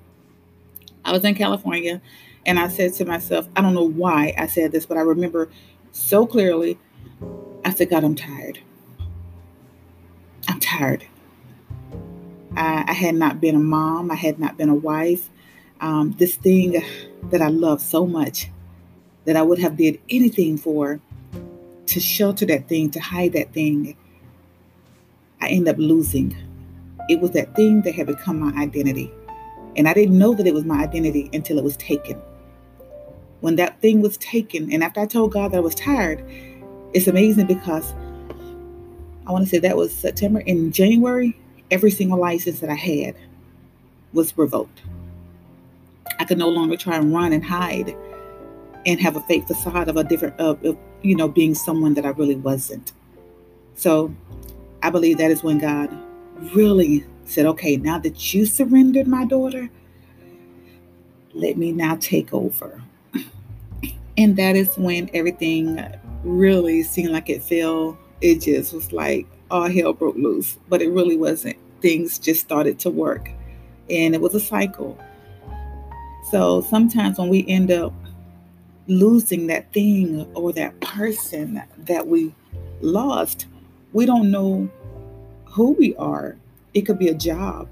I 1.05 1.11
was 1.11 1.23
in 1.25 1.35
California 1.35 2.01
and 2.45 2.59
I 2.59 2.67
said 2.67 2.93
to 2.95 3.05
myself, 3.05 3.47
I 3.55 3.61
don't 3.61 3.73
know 3.73 3.87
why 3.87 4.33
I 4.37 4.47
said 4.47 4.71
this, 4.71 4.85
but 4.85 4.97
I 4.97 5.01
remember 5.01 5.49
so 5.91 6.25
clearly. 6.25 6.79
I 7.65 7.73
said, 7.73 7.89
God, 7.89 8.03
I'm 8.03 8.15
tired. 8.15 8.59
I'm 10.47 10.59
tired. 10.59 11.05
I, 12.55 12.85
I 12.87 12.93
had 12.93 13.15
not 13.15 13.41
been 13.41 13.55
a 13.55 13.59
mom, 13.59 14.11
I 14.11 14.15
had 14.15 14.39
not 14.39 14.57
been 14.57 14.69
a 14.69 14.75
wife. 14.75 15.29
Um, 15.81 16.15
this 16.17 16.35
thing 16.35 16.83
that 17.29 17.41
I 17.41 17.47
love 17.47 17.81
so 17.81 18.05
much 18.05 18.49
that 19.25 19.35
I 19.35 19.41
would 19.41 19.59
have 19.59 19.77
did 19.77 19.99
anything 20.09 20.57
for 20.57 20.99
to 21.87 21.99
shelter 21.99 22.45
that 22.45 22.67
thing, 22.67 22.91
to 22.91 22.99
hide 22.99 23.33
that 23.33 23.53
thing, 23.53 23.97
I 25.43 25.47
ended 25.47 25.75
up 25.75 25.79
losing. 25.79 26.35
It 27.09 27.19
was 27.19 27.31
that 27.31 27.55
thing 27.55 27.81
that 27.81 27.95
had 27.95 28.07
become 28.07 28.39
my 28.39 28.61
identity. 28.61 29.11
And 29.75 29.87
I 29.87 29.93
didn't 29.93 30.17
know 30.17 30.33
that 30.33 30.47
it 30.47 30.53
was 30.53 30.63
my 30.63 30.83
identity 30.83 31.29
until 31.33 31.57
it 31.57 31.63
was 31.63 31.75
taken. 31.77 32.21
When 33.41 33.57
that 33.57 33.81
thing 33.81 34.01
was 34.01 34.17
taken, 34.17 34.71
and 34.71 34.83
after 34.83 35.01
I 35.01 35.05
told 35.05 35.33
God 35.33 35.51
that 35.51 35.57
I 35.57 35.61
was 35.61 35.75
tired, 35.75 36.23
it's 36.93 37.07
amazing 37.07 37.47
because 37.47 37.93
I 39.25 39.31
want 39.31 39.43
to 39.43 39.49
say 39.49 39.59
that 39.59 39.75
was 39.75 39.93
September. 39.93 40.39
In 40.39 40.71
January, 40.71 41.37
every 41.71 41.91
single 41.91 42.19
license 42.19 42.59
that 42.61 42.69
I 42.69 42.75
had 42.75 43.15
was 44.13 44.37
revoked. 44.37 44.81
I 46.19 46.25
could 46.25 46.37
no 46.37 46.49
longer 46.49 46.77
try 46.77 46.95
and 46.95 47.13
run 47.13 47.33
and 47.33 47.43
hide 47.43 47.95
and 48.85 48.99
have 49.01 49.15
a 49.15 49.21
fake 49.21 49.47
facade 49.47 49.89
of 49.89 49.97
a 49.97 50.03
different, 50.03 50.39
of, 50.39 50.63
of 50.63 50.77
you 51.01 51.15
know, 51.15 51.27
being 51.27 51.55
someone 51.55 51.95
that 51.95 52.05
I 52.05 52.09
really 52.09 52.35
wasn't. 52.35 52.93
So 53.75 54.13
I 54.83 54.89
believe 54.89 55.17
that 55.19 55.31
is 55.31 55.43
when 55.43 55.59
God 55.59 55.89
really 56.53 57.05
said, 57.23 57.45
okay, 57.45 57.77
now 57.77 57.97
that 57.99 58.33
you 58.33 58.45
surrendered 58.45 59.07
my 59.07 59.23
daughter, 59.23 59.69
let 61.33 61.57
me 61.57 61.71
now 61.71 61.95
take 61.99 62.33
over. 62.33 62.81
And 64.15 64.35
that 64.35 64.55
is 64.55 64.77
when 64.77 65.09
everything 65.15 65.83
really 66.23 66.83
seemed 66.83 67.09
like 67.09 67.31
it 67.31 67.41
fell. 67.41 67.97
It 68.21 68.41
just 68.41 68.71
was 68.71 68.93
like, 68.93 69.25
all 69.49 69.67
hell 69.67 69.93
broke 69.93 70.17
loose, 70.17 70.59
but 70.69 70.83
it 70.83 70.89
really 70.89 71.17
wasn't. 71.17 71.57
Things 71.81 72.19
just 72.19 72.41
started 72.41 72.77
to 72.79 72.91
work, 72.91 73.31
and 73.89 74.13
it 74.13 74.21
was 74.21 74.35
a 74.35 74.39
cycle. 74.39 74.99
So 76.29 76.61
sometimes 76.61 77.17
when 77.17 77.29
we 77.29 77.43
end 77.47 77.71
up 77.71 77.91
losing 78.87 79.47
that 79.47 79.73
thing 79.73 80.31
or 80.35 80.53
that 80.53 80.79
person 80.81 81.63
that 81.79 82.05
we 82.05 82.35
lost, 82.81 83.47
we 83.93 84.05
don't 84.05 84.31
know 84.31 84.69
who 85.45 85.71
we 85.73 85.95
are. 85.95 86.35
It 86.73 86.81
could 86.81 86.99
be 86.99 87.07
a 87.07 87.13
job. 87.13 87.69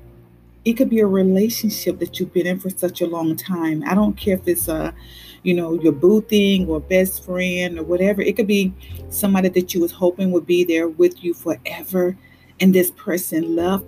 It 0.64 0.74
could 0.74 0.92
be 0.92 1.00
a 1.00 1.08
relationship 1.08 1.98
that 2.00 2.20
you've 2.20 2.34
been 2.34 2.46
in 2.46 2.60
for 2.60 2.70
such 2.70 3.02
a 3.02 3.08
long 3.08 3.36
time. 3.36 3.84
I 3.88 3.96
don't 3.96 4.16
care 4.16 4.36
if 4.36 4.48
it's 4.48 4.68
a, 4.68 4.94
you 5.42 5.56
know, 5.56 5.74
your 5.74 5.92
boo 5.92 6.22
thing 6.22 6.70
or 6.70 6.80
best 6.80 7.26
friend 7.26 7.80
or 7.80 7.84
whatever. 7.84 8.22
It 8.22 8.36
could 8.36 8.46
be 8.46 8.72
somebody 9.10 9.50
that 9.50 9.74
you 9.74 9.82
was 9.82 9.92
hoping 9.92 10.32
would 10.32 10.46
be 10.46 10.64
there 10.64 10.88
with 10.88 11.24
you 11.24 11.34
forever, 11.34 12.16
and 12.60 12.76
this 12.76 12.92
person 12.92 13.56
left, 13.56 13.86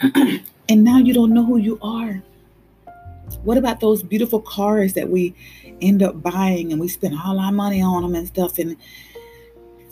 and 0.00 0.82
now 0.82 0.98
you 0.98 1.14
don't 1.14 1.32
know 1.32 1.44
who 1.44 1.58
you 1.58 1.78
are. 1.80 2.20
What 3.44 3.56
about 3.56 3.78
those 3.78 4.02
beautiful 4.02 4.40
cars 4.40 4.94
that 4.94 5.08
we 5.08 5.34
end 5.80 6.02
up 6.02 6.20
buying 6.20 6.72
and 6.72 6.80
we 6.80 6.88
spend 6.88 7.16
all 7.24 7.38
our 7.38 7.52
money 7.52 7.80
on 7.80 8.02
them 8.02 8.16
and 8.16 8.26
stuff, 8.26 8.58
and 8.58 8.76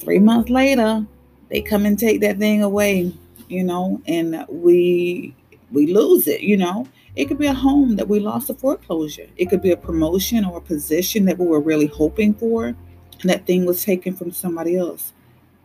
three 0.03 0.19
months 0.19 0.51
later 0.51 1.07
they 1.53 1.61
come 1.61 1.85
and 1.85 1.99
take 1.99 2.23
that 2.23 2.39
thing 2.39 2.63
away, 2.63 3.13
you 3.49 3.63
know, 3.63 4.01
and 4.07 4.47
we 4.49 5.35
we 5.71 5.93
lose 5.93 6.27
it, 6.27 6.41
you 6.41 6.57
know. 6.57 6.89
It 7.15 7.27
could 7.27 7.39
be 7.39 7.47
a 7.47 7.53
home 7.53 7.97
that 7.97 8.09
we 8.09 8.21
lost 8.21 8.47
to 8.47 8.55
foreclosure. 8.55 9.27
It 9.37 9.51
could 9.51 9.61
be 9.61 9.71
a 9.71 9.77
promotion 9.77 10.47
or 10.47 10.57
a 10.57 10.63
position 10.63 11.27
that 11.27 11.39
we 11.39 11.47
were 11.47 11.61
really 11.61 11.87
hoping 11.87 12.33
for, 12.33 12.67
and 12.67 12.77
that 13.25 13.47
thing 13.47 13.67
was 13.67 13.85
taken 13.85 14.15
from 14.15 14.33
somebody 14.33 14.77
else. 14.77 15.13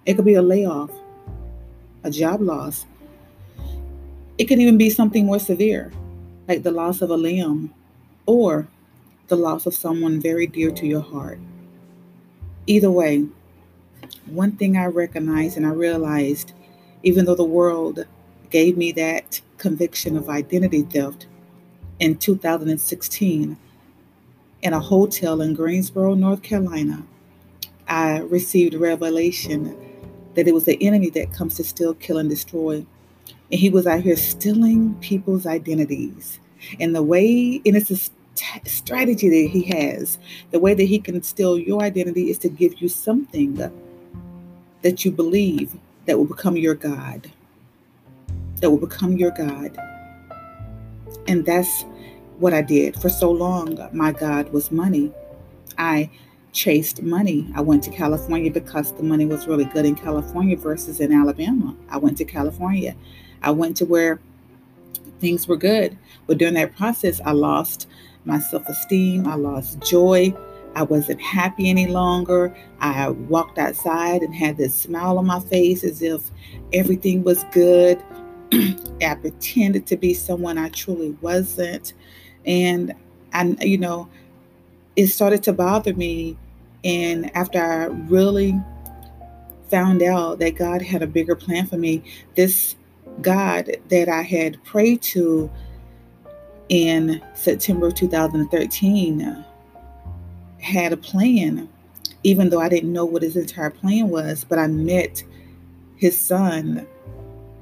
It 0.06 0.16
could 0.16 0.26
be 0.26 0.34
a 0.34 0.42
layoff, 0.42 0.92
a 2.04 2.12
job 2.12 2.42
loss. 2.42 2.86
It 4.38 4.46
could 4.46 4.60
even 4.60 4.78
be 4.78 4.90
something 4.90 5.26
more 5.26 5.40
severe, 5.40 5.94
like 6.50 6.64
the 6.64 6.72
loss 6.72 7.02
of 7.02 7.12
a 7.12 7.18
limb 7.18 7.74
or 8.26 8.68
the 9.30 9.38
loss 9.38 9.66
of 9.66 9.74
someone 9.74 10.20
very 10.20 10.48
dear 10.48 10.70
to 10.72 10.86
your 10.86 11.02
heart. 11.02 11.40
Either 12.66 12.92
way, 12.92 13.26
one 14.30 14.54
thing 14.54 14.78
I 14.78 14.86
recognized 14.86 15.58
and 15.58 15.66
I 15.66 15.72
realized, 15.72 16.54
even 17.04 17.26
though 17.26 17.36
the 17.36 17.44
world 17.44 18.06
gave 18.50 18.78
me 18.78 18.92
that 18.94 19.42
conviction 19.58 20.18
of 20.18 20.30
identity 20.30 20.84
theft 20.84 21.28
in 22.00 22.18
2016 22.18 23.58
in 24.62 24.74
a 24.74 24.80
hotel 24.80 25.42
in 25.42 25.54
Greensboro, 25.54 26.14
North 26.14 26.42
Carolina, 26.42 27.04
I 27.88 28.20
received 28.20 28.74
revelation 28.74 29.76
that 30.36 30.48
it 30.48 30.54
was 30.54 30.66
the 30.66 30.82
enemy 30.86 31.10
that 31.12 31.34
comes 31.34 31.56
to 31.56 31.64
steal, 31.64 31.94
kill, 31.94 32.18
and 32.18 32.30
destroy. 32.30 32.86
And 33.52 33.60
he 33.60 33.70
was 33.70 33.88
out 33.88 34.02
here 34.02 34.16
stealing 34.16 34.96
people's 34.96 35.46
identities. 35.46 36.40
And 36.80 36.96
the 36.96 37.04
way, 37.04 37.62
and 37.66 37.78
it's 37.78 37.92
a 37.92 38.12
strategy 38.66 39.30
that 39.30 39.52
he 39.52 39.64
has, 39.64 40.18
the 40.52 40.60
way 40.60 40.74
that 40.74 40.84
he 40.84 41.00
can 41.00 41.22
steal 41.24 41.58
your 41.58 41.82
identity 41.82 42.30
is 42.30 42.38
to 42.40 42.50
give 42.50 42.82
you 42.82 42.90
something 42.90 43.56
that 44.82 45.06
you 45.06 45.12
believe 45.12 45.76
that 46.06 46.18
will 46.18 46.26
become 46.26 46.58
your 46.58 46.76
God. 46.76 47.32
That 48.62 48.72
will 48.72 48.80
become 48.80 49.18
your 49.18 49.32
God. 49.32 49.78
And 51.28 51.46
that's 51.46 51.84
what 52.40 52.54
I 52.54 52.62
did. 52.62 53.00
For 53.02 53.10
so 53.10 53.32
long, 53.32 53.78
my 53.92 54.12
God 54.12 54.52
was 54.54 54.72
money. 54.72 55.12
I 55.78 56.10
chased 56.54 57.04
money. 57.04 57.52
I 57.56 57.62
went 57.62 57.84
to 57.84 57.92
California 57.92 58.50
because 58.50 58.94
the 58.94 59.04
money 59.04 59.26
was 59.26 59.48
really 59.48 59.66
good 59.66 59.86
in 59.86 59.96
California 59.96 60.58
versus 60.58 61.00
in 61.00 61.12
Alabama. 61.12 61.76
I 61.90 61.98
went 61.98 62.18
to 62.18 62.26
California. 62.26 62.96
I 63.42 63.52
went 63.52 63.78
to 63.78 63.86
where 63.86 64.20
things 65.20 65.48
were 65.48 65.58
good. 65.58 65.98
But 66.26 66.38
during 66.38 66.56
that 66.56 66.76
process, 66.76 67.22
I 67.24 67.32
lost 67.32 67.88
my 68.26 68.40
self 68.40 68.68
esteem, 68.68 69.28
I 69.28 69.36
lost 69.36 69.80
joy, 69.82 70.34
I 70.78 70.84
wasn't 70.84 71.20
happy 71.20 71.72
any 71.72 71.88
longer. 71.88 72.56
I 72.80 73.10
walked 73.10 73.58
outside 73.58 74.22
and 74.22 74.34
had 74.36 74.58
this 74.58 74.76
smile 74.76 75.18
on 75.18 75.26
my 75.26 75.40
face 75.40 75.84
as 75.84 76.04
if 76.04 76.30
everything 76.72 77.24
was 77.24 77.44
good. 77.46 78.00
I 79.02 79.16
pretended 79.16 79.88
to 79.88 79.98
be 79.98 80.14
someone 80.14 80.60
I 80.60 80.70
truly 80.70 81.18
wasn't. 81.20 81.94
And 82.46 82.94
I, 83.34 83.56
you 83.62 83.80
know, 83.80 84.08
it 84.96 85.08
started 85.08 85.42
to 85.44 85.54
bother 85.54 85.96
me. 85.96 86.38
And 86.84 87.36
after 87.36 87.60
I 87.60 87.86
really 87.86 88.54
found 89.72 90.04
out 90.04 90.38
that 90.38 90.58
God 90.58 90.84
had 90.84 91.02
a 91.02 91.08
bigger 91.08 91.36
plan 91.36 91.66
for 91.66 91.78
me, 91.78 92.04
this 92.36 92.76
God 93.24 93.78
that 93.90 94.10
I 94.10 94.22
had 94.22 94.64
prayed 94.64 95.02
to 95.02 95.50
in 96.70 97.20
September 97.34 97.90
2013 97.90 99.44
had 100.68 100.94
a 100.94 100.98
plan, 100.98 101.70
even 102.24 102.50
though 102.50 102.62
I 102.62 102.70
didn't 102.70 102.94
know 102.94 103.06
what 103.06 103.24
his 103.24 103.36
entire 103.36 103.70
plan 103.70 104.10
was. 104.10 104.44
But 104.44 104.60
I 104.60 104.68
met 104.68 105.24
his 105.96 106.20
son 106.20 106.86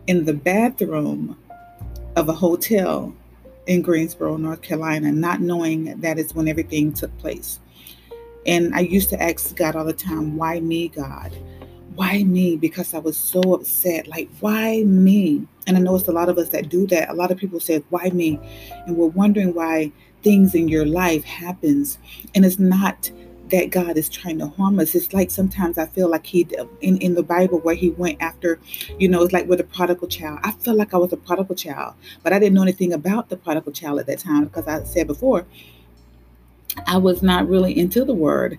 in 0.07 0.25
the 0.25 0.33
bathroom 0.33 1.37
of 2.15 2.29
a 2.29 2.33
hotel 2.33 3.13
in 3.67 3.81
Greensboro, 3.81 4.37
North 4.37 4.61
Carolina, 4.61 5.11
not 5.11 5.41
knowing 5.41 5.99
that 6.01 6.19
is 6.19 6.35
when 6.35 6.47
everything 6.47 6.93
took 6.93 7.15
place. 7.17 7.59
And 8.45 8.75
I 8.75 8.81
used 8.81 9.09
to 9.09 9.21
ask 9.21 9.55
God 9.55 9.75
all 9.75 9.85
the 9.85 9.93
time, 9.93 10.37
why 10.37 10.59
me, 10.59 10.89
God? 10.89 11.35
Why 11.95 12.23
me? 12.23 12.57
Because 12.57 12.93
I 12.93 12.99
was 12.99 13.17
so 13.17 13.41
upset. 13.53 14.07
Like, 14.07 14.29
why 14.39 14.83
me? 14.83 15.47
And 15.65 15.77
I 15.77 15.79
know 15.79 15.95
it's 15.95 16.07
a 16.07 16.11
lot 16.11 16.29
of 16.29 16.37
us 16.37 16.49
that 16.49 16.69
do 16.69 16.85
that. 16.87 17.09
A 17.09 17.13
lot 17.13 17.31
of 17.31 17.37
people 17.37 17.59
say, 17.59 17.83
why 17.89 18.09
me? 18.09 18.39
And 18.85 18.97
we're 18.97 19.07
wondering 19.07 19.55
why 19.55 19.91
things 20.25 20.55
in 20.55 20.67
your 20.67 20.87
life 20.87 21.23
happens 21.23 21.99
and 22.33 22.43
it's 22.43 22.57
not 22.57 23.11
that 23.51 23.69
God 23.69 23.95
is 23.95 24.09
trying 24.09 24.39
to 24.39 24.47
harm 24.47 24.79
us. 24.79 24.95
It's 24.95 25.13
like 25.13 25.29
sometimes 25.29 25.77
I 25.77 25.85
feel 25.85 26.09
like 26.09 26.25
he 26.25 26.47
in, 26.81 26.97
in 26.97 27.13
the 27.13 27.21
Bible 27.21 27.59
where 27.59 27.75
he 27.75 27.91
went 27.91 28.19
after, 28.23 28.59
you 28.97 29.07
know, 29.07 29.21
it's 29.21 29.33
like 29.33 29.47
with 29.47 29.59
a 29.59 29.63
prodigal 29.63 30.07
child. 30.07 30.39
I 30.43 30.51
felt 30.51 30.77
like 30.77 30.95
I 30.95 30.97
was 30.97 31.13
a 31.13 31.17
prodigal 31.17 31.55
child, 31.55 31.93
but 32.23 32.33
I 32.33 32.39
didn't 32.39 32.55
know 32.55 32.63
anything 32.63 32.91
about 32.91 33.29
the 33.29 33.37
prodigal 33.37 33.71
child 33.71 33.99
at 33.99 34.07
that 34.07 34.17
time 34.17 34.45
because 34.45 34.67
I 34.67 34.83
said 34.83 35.05
before, 35.05 35.45
I 36.87 36.97
was 36.97 37.21
not 37.21 37.47
really 37.47 37.77
into 37.77 38.03
the 38.03 38.15
word. 38.15 38.57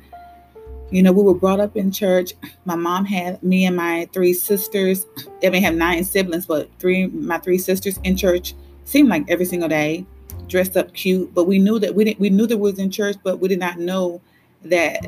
You 0.92 1.02
know, 1.02 1.10
we 1.10 1.24
were 1.24 1.34
brought 1.34 1.58
up 1.58 1.76
in 1.76 1.90
church. 1.90 2.34
My 2.64 2.76
mom 2.76 3.06
had 3.06 3.42
me 3.42 3.66
and 3.66 3.74
my 3.74 4.08
three 4.12 4.34
sisters. 4.34 5.04
I 5.42 5.50
may 5.50 5.58
have 5.62 5.74
nine 5.74 6.04
siblings, 6.04 6.46
but 6.46 6.70
three 6.78 7.08
my 7.08 7.38
three 7.38 7.58
sisters 7.58 7.98
in 8.04 8.16
church 8.16 8.54
seemed 8.84 9.08
like 9.08 9.24
every 9.28 9.46
single 9.46 9.68
day 9.68 10.06
dressed 10.48 10.76
up 10.76 10.92
cute, 10.94 11.32
but 11.34 11.44
we 11.44 11.58
knew 11.58 11.78
that 11.78 11.94
we 11.94 12.04
didn't 12.04 12.20
we 12.20 12.30
knew 12.30 12.46
that 12.46 12.58
we 12.58 12.70
was 12.70 12.78
in 12.78 12.90
church, 12.90 13.16
but 13.22 13.40
we 13.40 13.48
did 13.48 13.58
not 13.58 13.78
know 13.78 14.20
that 14.62 15.06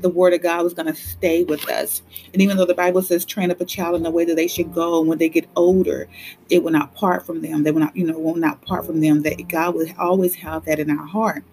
the 0.00 0.08
word 0.08 0.34
of 0.34 0.42
God 0.42 0.64
was 0.64 0.74
going 0.74 0.86
to 0.86 0.94
stay 0.94 1.44
with 1.44 1.68
us. 1.70 2.02
And 2.32 2.42
even 2.42 2.56
though 2.56 2.66
the 2.66 2.74
Bible 2.74 3.02
says 3.02 3.24
train 3.24 3.50
up 3.50 3.60
a 3.60 3.64
child 3.64 3.94
in 3.94 4.02
the 4.02 4.10
way 4.10 4.24
that 4.24 4.34
they 4.34 4.48
should 4.48 4.74
go, 4.74 5.00
and 5.00 5.08
when 5.08 5.18
they 5.18 5.28
get 5.28 5.48
older, 5.56 6.08
it 6.50 6.62
will 6.62 6.72
not 6.72 6.94
part 6.94 7.24
from 7.24 7.40
them. 7.40 7.62
They 7.62 7.70
will 7.70 7.80
not, 7.80 7.96
you 7.96 8.06
know, 8.06 8.18
will 8.18 8.34
not 8.34 8.60
part 8.62 8.84
from 8.84 9.00
them. 9.00 9.22
That 9.22 9.48
God 9.48 9.74
will 9.74 9.86
always 9.98 10.34
have 10.36 10.64
that 10.64 10.80
in 10.80 10.90
our 10.90 11.06
heart. 11.06 11.44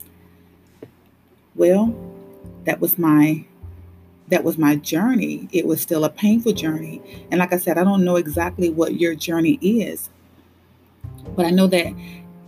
Well, 1.55 1.95
that 2.65 2.79
was 2.79 2.97
my 2.97 3.45
that 4.29 4.43
was 4.43 4.57
my 4.57 4.75
journey. 4.75 5.47
It 5.51 5.65
was 5.65 5.81
still 5.81 6.03
a 6.03 6.09
painful 6.09 6.53
journey. 6.53 7.01
And 7.31 7.39
like 7.39 7.51
I 7.51 7.57
said, 7.57 7.77
I 7.77 7.83
don't 7.83 8.05
know 8.05 8.15
exactly 8.15 8.69
what 8.69 8.99
your 8.99 9.15
journey 9.15 9.57
is. 9.61 10.09
But 11.35 11.45
I 11.45 11.49
know 11.49 11.67
that 11.67 11.93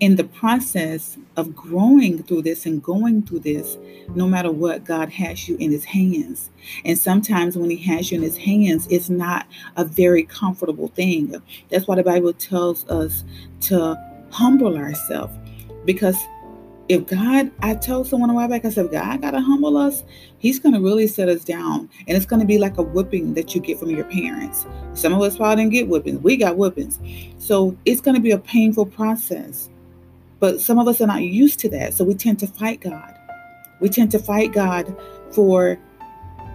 in 0.02 0.16
the 0.16 0.24
process 0.24 1.16
of 1.38 1.56
growing 1.56 2.24
through 2.24 2.42
this 2.42 2.66
and 2.66 2.84
going 2.84 3.22
through 3.22 3.40
this, 3.40 3.78
no 4.16 4.28
matter 4.28 4.52
what, 4.52 4.84
God 4.84 5.10
has 5.10 5.48
you 5.48 5.56
in 5.58 5.72
his 5.72 5.86
hands. 5.86 6.50
And 6.84 6.98
sometimes 6.98 7.56
when 7.56 7.70
he 7.70 7.78
has 7.78 8.12
you 8.12 8.18
in 8.18 8.24
his 8.24 8.36
hands, 8.36 8.88
it's 8.90 9.12
not 9.12 9.46
a 9.78 9.86
very 9.86 10.24
comfortable 10.24 10.88
thing. 10.88 11.40
That's 11.70 11.88
why 11.88 11.96
the 11.96 12.04
Bible 12.04 12.34
tells 12.34 12.84
us 12.90 13.24
to 13.62 13.96
humble 14.32 14.76
ourselves. 14.76 15.38
Because 15.86 16.18
if 16.90 17.06
God, 17.06 17.52
I 17.62 17.76
told 17.76 18.08
someone 18.08 18.32
a 18.32 18.34
while 18.34 18.50
back, 18.50 18.66
I 18.66 18.70
said, 18.70 18.90
God 18.92 19.22
got 19.22 19.32
to 19.32 19.40
humble 19.40 19.78
us, 19.78 20.04
He's 20.40 20.60
going 20.60 20.74
to 20.74 20.82
really 20.82 21.06
set 21.06 21.30
us 21.30 21.44
down. 21.44 21.88
And 22.08 22.18
it's 22.18 22.26
going 22.26 22.40
to 22.40 22.46
be 22.46 22.58
like 22.58 22.80
a 22.80 22.82
whipping 22.82 23.36
that 23.36 23.54
you 23.54 23.62
get 23.62 23.78
from 23.78 23.92
your 23.92 24.06
parents. 24.06 24.66
Some 24.94 25.14
of 25.14 25.22
us 25.22 25.38
probably 25.38 25.58
didn't 25.58 25.74
get 25.74 25.88
whippings. 25.88 26.22
We 26.24 26.38
got 26.38 26.58
whippings. 26.58 27.00
So 27.38 27.78
it's 27.86 28.02
going 28.02 28.16
to 28.16 28.22
be 28.22 28.32
a 28.32 28.40
painful 28.40 28.88
process. 28.88 29.70
But 30.42 30.60
some 30.60 30.80
of 30.80 30.90
us 30.90 31.00
are 31.00 31.08
not 31.08 31.22
used 31.22 31.60
to 31.60 31.70
that. 31.70 31.94
So 31.94 32.04
we 32.04 32.16
tend 32.16 32.40
to 32.40 32.48
fight 32.48 32.82
God. 32.82 33.18
We 33.80 33.88
tend 33.88 34.12
to 34.12 34.20
fight 34.20 34.52
God 34.52 34.94
for 35.32 35.80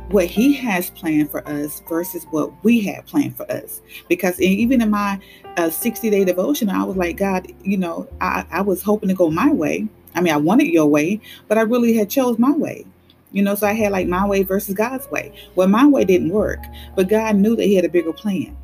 what 0.09 0.26
he 0.26 0.52
has 0.55 0.90
planned 0.90 1.31
for 1.31 1.47
us 1.49 1.83
versus 1.88 2.26
what 2.31 2.52
we 2.64 2.81
had 2.81 3.07
planned 3.07 3.37
for 3.37 3.50
us. 3.50 3.81
Because 4.09 4.40
even 4.40 4.81
in 4.83 4.90
my 4.90 5.19
uh, 5.57 5.71
60 5.71 6.11
day 6.11 6.25
devotion, 6.25 6.69
I 6.69 6.85
was 6.85 6.97
like, 6.97 7.16
God, 7.16 7.47
you 7.62 7.76
know, 7.76 8.09
I, 8.21 8.45
I 8.50 8.61
was 8.61 8.83
hoping 8.83 9.09
to 9.09 9.14
go 9.14 9.31
my 9.31 9.52
way. 9.52 9.88
I 10.14 10.21
mean, 10.21 10.33
I 10.35 10.38
wanted 10.38 10.66
your 10.66 10.87
way, 10.87 11.21
but 11.49 11.57
I 11.57 11.62
really 11.62 11.95
had 11.97 12.11
chose 12.11 12.38
my 12.38 12.52
way. 12.52 12.87
You 13.33 13.43
know, 13.43 13.55
so 13.55 13.66
I 13.66 13.73
had 13.73 13.93
like 13.93 14.09
my 14.09 14.26
way 14.26 14.43
versus 14.43 14.75
God's 14.75 15.09
way. 15.11 15.33
Well, 15.55 15.69
my 15.69 15.87
way 15.87 16.05
didn't 16.05 16.31
work, 16.31 16.61
but 16.95 17.09
God 17.09 17.37
knew 17.37 17.55
that 17.57 17.64
He 17.64 17.75
had 17.75 17.85
a 17.85 17.88
bigger 17.88 18.12
plan. 18.12 18.57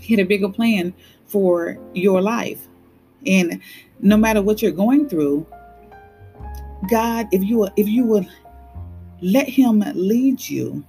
He 0.00 0.14
had 0.14 0.24
a 0.24 0.28
bigger 0.28 0.48
plan 0.48 0.94
for 1.26 1.78
your 1.94 2.22
life. 2.22 2.68
And 3.26 3.60
no 4.00 4.16
matter 4.16 4.42
what 4.42 4.62
you're 4.62 4.72
going 4.72 5.08
through, 5.08 5.46
God, 6.90 7.26
if 7.32 7.42
you 7.42 7.68
if 7.76 7.88
you 7.88 8.04
would 8.04 8.28
let 9.20 9.48
Him 9.48 9.82
lead 9.94 10.48
you, 10.48 10.84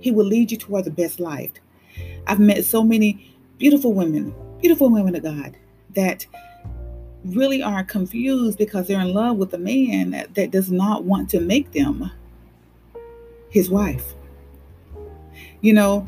He 0.00 0.10
will 0.10 0.26
lead 0.26 0.50
you 0.50 0.58
toward 0.58 0.84
the 0.84 0.90
best 0.90 1.20
life. 1.20 1.52
I've 2.26 2.40
met 2.40 2.64
so 2.64 2.82
many 2.82 3.34
beautiful 3.58 3.92
women, 3.92 4.34
beautiful 4.60 4.90
women 4.90 5.14
of 5.14 5.22
God 5.22 5.56
that 5.94 6.26
really 7.24 7.62
are 7.62 7.84
confused 7.84 8.58
because 8.58 8.86
they're 8.86 9.00
in 9.00 9.12
love 9.12 9.36
with 9.36 9.52
a 9.54 9.58
man 9.58 10.10
that, 10.10 10.34
that 10.34 10.50
does 10.50 10.70
not 10.70 11.04
want 11.04 11.28
to 11.30 11.40
make 11.40 11.72
them 11.72 12.10
his 13.50 13.68
wife. 13.68 14.14
You 15.60 15.74
know, 15.74 16.06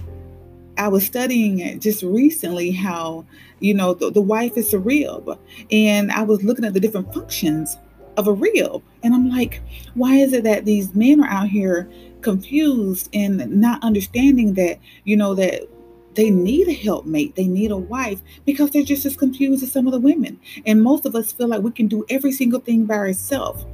I 0.82 0.88
was 0.88 1.06
studying 1.06 1.60
it 1.60 1.80
just 1.80 2.02
recently 2.02 2.72
how, 2.72 3.24
you 3.60 3.72
know, 3.72 3.94
the, 3.94 4.10
the 4.10 4.20
wife 4.20 4.56
is 4.56 4.74
a 4.74 4.80
rib. 4.80 5.38
And 5.70 6.10
I 6.10 6.24
was 6.24 6.42
looking 6.42 6.64
at 6.64 6.74
the 6.74 6.80
different 6.80 7.14
functions 7.14 7.78
of 8.16 8.26
a 8.26 8.32
rib. 8.32 8.82
And 9.04 9.14
I'm 9.14 9.30
like, 9.30 9.62
why 9.94 10.16
is 10.16 10.32
it 10.32 10.42
that 10.42 10.64
these 10.64 10.92
men 10.92 11.22
are 11.22 11.28
out 11.28 11.48
here 11.48 11.88
confused 12.20 13.08
and 13.14 13.48
not 13.60 13.82
understanding 13.84 14.54
that, 14.54 14.80
you 15.04 15.16
know, 15.16 15.34
that 15.34 15.68
they 16.14 16.30
need 16.30 16.66
a 16.66 16.72
helpmate, 16.72 17.36
they 17.36 17.46
need 17.46 17.70
a 17.70 17.76
wife 17.76 18.20
because 18.44 18.70
they're 18.70 18.82
just 18.82 19.06
as 19.06 19.16
confused 19.16 19.62
as 19.62 19.70
some 19.70 19.86
of 19.86 19.92
the 19.92 20.00
women. 20.00 20.40
And 20.66 20.82
most 20.82 21.06
of 21.06 21.14
us 21.14 21.30
feel 21.30 21.46
like 21.46 21.62
we 21.62 21.70
can 21.70 21.86
do 21.86 22.04
every 22.08 22.32
single 22.32 22.58
thing 22.58 22.86
by 22.86 22.96
ourselves, 22.96 23.64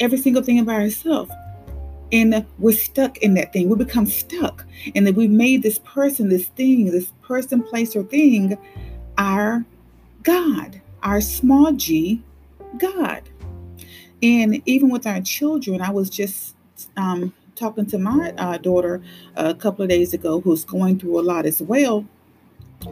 every 0.00 0.18
single 0.18 0.42
thing 0.42 0.64
by 0.64 0.74
ourselves. 0.74 1.30
And 2.10 2.46
we're 2.58 2.72
stuck 2.72 3.18
in 3.18 3.34
that 3.34 3.52
thing. 3.52 3.68
We 3.68 3.76
become 3.76 4.06
stuck. 4.06 4.64
And 4.94 5.06
that 5.06 5.14
we 5.14 5.28
made 5.28 5.62
this 5.62 5.78
person, 5.80 6.28
this 6.28 6.46
thing, 6.48 6.90
this 6.90 7.12
person, 7.22 7.62
place, 7.62 7.94
or 7.94 8.02
thing 8.02 8.56
our 9.18 9.64
God, 10.22 10.80
our 11.02 11.20
small 11.20 11.72
g 11.72 12.22
God. 12.78 13.22
And 14.22 14.62
even 14.66 14.90
with 14.90 15.06
our 15.06 15.20
children, 15.20 15.80
I 15.80 15.90
was 15.90 16.10
just 16.10 16.56
um, 16.96 17.32
talking 17.54 17.86
to 17.86 17.98
my 17.98 18.32
uh, 18.38 18.58
daughter 18.58 19.02
a 19.36 19.54
couple 19.54 19.82
of 19.82 19.88
days 19.88 20.14
ago 20.14 20.40
who's 20.40 20.64
going 20.64 20.98
through 20.98 21.20
a 21.20 21.22
lot 21.22 21.46
as 21.46 21.60
well. 21.60 22.06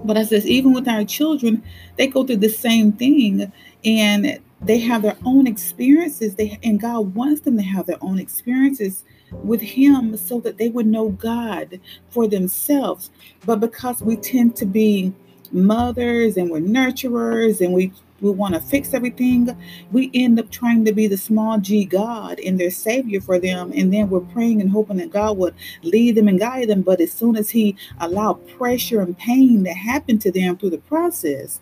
But 0.05 0.17
I 0.17 0.25
says, 0.25 0.47
even 0.47 0.73
with 0.73 0.89
our 0.89 1.05
children, 1.05 1.63
they 1.97 2.09
go 2.09 2.25
through 2.25 2.39
the 2.39 2.49
same 2.49 2.93
thing 2.93 3.53
and 3.85 4.41
they 4.63 4.79
have 4.79 5.03
their 5.03 5.17
own 5.25 5.47
experiences. 5.47 6.35
They 6.35 6.59
and 6.63 6.81
God 6.81 7.15
wants 7.15 7.43
them 7.43 7.57
to 7.57 7.63
have 7.63 7.87
their 7.87 8.03
own 8.03 8.19
experiences 8.19 9.05
with 9.31 9.61
Him 9.61 10.17
so 10.17 10.41
that 10.41 10.59
they 10.59 10.69
would 10.69 10.87
know 10.87 11.11
God 11.11 11.81
for 12.11 12.27
themselves. 12.27 13.11
But 13.45 13.61
because 13.61 14.03
we 14.03 14.17
tend 14.17 14.57
to 14.57 14.67
be 14.67 15.13
mothers 15.53 16.37
and 16.37 16.51
we're 16.51 16.61
nurturers 16.61 17.61
and 17.61 17.73
we 17.73 17.93
we 18.23 18.31
want 18.31 18.55
to 18.55 18.61
fix 18.61 18.95
everything, 18.95 19.55
we 19.93 20.11
end 20.15 20.41
up 20.41 20.51
trying 20.51 20.87
to 20.87 20.93
be 20.93 21.07
the 21.07 21.19
small 21.19 21.59
g 21.59 21.85
God 21.85 22.41
and 22.41 22.59
their 22.59 22.71
savior 22.71 23.21
for 23.21 23.39
them. 23.39 23.73
And 23.75 23.93
then 23.93 24.09
we're 24.09 24.21
praying 24.21 24.63
and 24.63 24.71
hoping 24.71 24.97
that 24.97 25.11
God 25.11 25.37
would 25.37 25.55
lead 25.83 26.15
them 26.15 26.27
and 26.29 26.39
guide 26.39 26.69
them. 26.69 26.81
But 26.81 27.01
as 27.01 27.13
soon 27.13 27.37
as 27.37 27.51
He 27.51 27.77
allowed 28.01 28.49
pressure 28.57 29.03
and 29.03 29.17
pain 29.19 29.65
to 29.65 29.75
happen 29.75 30.19
to 30.21 30.33
them 30.33 30.57
through 30.57 30.71
the 30.71 30.79
process, 30.79 31.61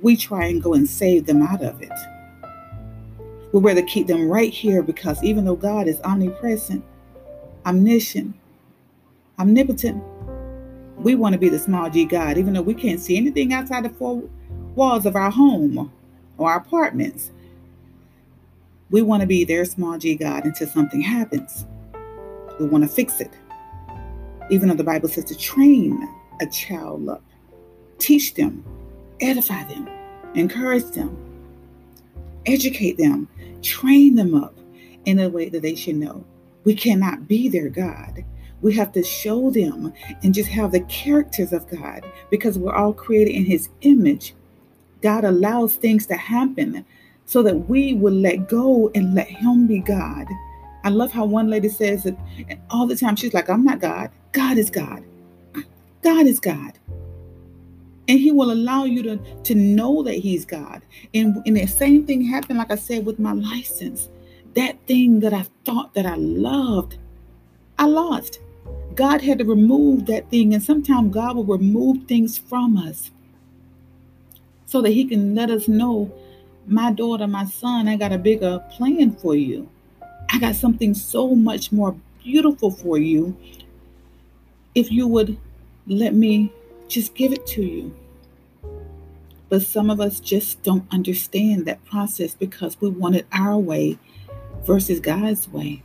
we 0.00 0.16
try 0.16 0.46
and 0.46 0.62
go 0.62 0.74
and 0.74 0.88
save 0.88 1.26
them 1.26 1.42
out 1.42 1.62
of 1.62 1.82
it. 1.82 1.92
We'd 3.52 3.64
rather 3.64 3.82
keep 3.82 4.06
them 4.06 4.28
right 4.28 4.52
here 4.52 4.82
because 4.82 5.22
even 5.22 5.44
though 5.44 5.56
God 5.56 5.86
is 5.86 6.00
omnipresent, 6.02 6.82
omniscient, 7.66 8.34
omnipotent, 9.38 10.02
we 10.96 11.14
want 11.14 11.34
to 11.34 11.38
be 11.38 11.48
the 11.48 11.58
small 11.58 11.90
g 11.90 12.04
God, 12.04 12.38
even 12.38 12.54
though 12.54 12.62
we 12.62 12.74
can't 12.74 13.00
see 13.00 13.16
anything 13.16 13.52
outside 13.52 13.84
the 13.84 13.90
four 13.90 14.22
walls 14.74 15.04
of 15.04 15.16
our 15.16 15.30
home 15.30 15.92
or 16.38 16.50
our 16.50 16.58
apartments. 16.58 17.30
We 18.90 19.02
want 19.02 19.20
to 19.20 19.26
be 19.26 19.44
their 19.44 19.64
small 19.64 19.98
g 19.98 20.14
God 20.14 20.44
until 20.44 20.68
something 20.68 21.00
happens. 21.02 21.66
We 22.58 22.66
want 22.66 22.84
to 22.84 22.88
fix 22.88 23.20
it. 23.20 23.32
Even 24.50 24.68
though 24.68 24.74
the 24.74 24.84
Bible 24.84 25.08
says 25.08 25.24
to 25.26 25.36
train 25.36 26.08
a 26.40 26.46
child 26.46 27.08
up, 27.08 27.22
teach 27.98 28.34
them, 28.34 28.64
edify 29.22 29.64
them, 29.64 29.88
encourage 30.34 30.84
them, 30.90 31.16
educate 32.46 32.98
them, 32.98 33.28
train 33.62 34.14
them 34.14 34.34
up 34.34 34.58
in 35.04 35.18
a 35.18 35.28
way 35.28 35.48
that 35.48 35.62
they 35.62 35.74
should 35.74 35.96
know. 35.96 36.24
We 36.64 36.74
cannot 36.74 37.26
be 37.28 37.48
their 37.48 37.68
God. 37.68 38.24
We 38.60 38.74
have 38.74 38.92
to 38.92 39.02
show 39.02 39.50
them 39.50 39.92
and 40.22 40.34
just 40.34 40.48
have 40.50 40.72
the 40.72 40.80
characters 40.82 41.52
of 41.52 41.68
God 41.68 42.04
because 42.30 42.58
we're 42.58 42.74
all 42.74 42.92
created 42.92 43.34
in 43.34 43.44
His 43.44 43.68
image 43.80 44.34
God 45.02 45.24
allows 45.24 45.74
things 45.74 46.06
to 46.06 46.16
happen 46.16 46.86
so 47.26 47.42
that 47.42 47.68
we 47.68 47.94
will 47.94 48.14
let 48.14 48.48
go 48.48 48.90
and 48.94 49.14
let 49.14 49.28
Him 49.28 49.66
be 49.66 49.80
God. 49.80 50.26
I 50.84 50.88
love 50.88 51.12
how 51.12 51.24
one 51.24 51.50
lady 51.50 51.68
says 51.68 52.06
it 52.06 52.16
all 52.70 52.86
the 52.86 52.96
time. 52.96 53.16
She's 53.16 53.34
like, 53.34 53.50
I'm 53.50 53.64
not 53.64 53.80
God. 53.80 54.10
God 54.32 54.56
is 54.56 54.70
God. 54.70 55.04
God 56.02 56.26
is 56.26 56.40
God. 56.40 56.78
And 58.12 58.20
He 58.20 58.30
will 58.30 58.52
allow 58.52 58.84
you 58.84 59.02
to, 59.04 59.16
to 59.44 59.54
know 59.54 60.02
that 60.02 60.16
He's 60.16 60.44
God. 60.44 60.82
And, 61.14 61.42
and 61.46 61.56
the 61.56 61.66
same 61.66 62.04
thing 62.06 62.22
happened, 62.26 62.58
like 62.58 62.70
I 62.70 62.74
said, 62.74 63.06
with 63.06 63.18
my 63.18 63.32
license. 63.32 64.10
That 64.52 64.76
thing 64.86 65.20
that 65.20 65.32
I 65.32 65.46
thought 65.64 65.94
that 65.94 66.04
I 66.04 66.16
loved, 66.16 66.98
I 67.78 67.86
lost. 67.86 68.38
God 68.94 69.22
had 69.22 69.38
to 69.38 69.46
remove 69.46 70.04
that 70.08 70.28
thing. 70.28 70.52
And 70.52 70.62
sometimes 70.62 71.14
God 71.14 71.36
will 71.36 71.46
remove 71.46 72.06
things 72.06 72.36
from 72.36 72.76
us 72.76 73.12
so 74.66 74.82
that 74.82 74.90
he 74.90 75.06
can 75.06 75.34
let 75.34 75.48
us 75.48 75.66
know, 75.66 76.12
my 76.66 76.92
daughter, 76.92 77.26
my 77.26 77.46
son, 77.46 77.88
I 77.88 77.96
got 77.96 78.12
a 78.12 78.18
bigger 78.18 78.58
plan 78.72 79.12
for 79.12 79.34
you. 79.34 79.70
I 80.28 80.38
got 80.38 80.54
something 80.54 80.92
so 80.92 81.34
much 81.34 81.72
more 81.72 81.96
beautiful 82.22 82.72
for 82.72 82.98
you. 82.98 83.34
If 84.74 84.92
you 84.92 85.08
would 85.08 85.38
let 85.86 86.12
me 86.12 86.52
just 86.88 87.14
give 87.14 87.32
it 87.32 87.46
to 87.46 87.62
you. 87.62 87.94
But 89.52 89.60
some 89.60 89.90
of 89.90 90.00
us 90.00 90.18
just 90.18 90.62
don't 90.62 90.90
understand 90.90 91.66
that 91.66 91.84
process 91.84 92.34
because 92.34 92.80
we 92.80 92.88
want 92.88 93.16
it 93.16 93.26
our 93.32 93.58
way 93.58 93.98
versus 94.64 94.98
God's 94.98 95.46
way. 95.46 95.82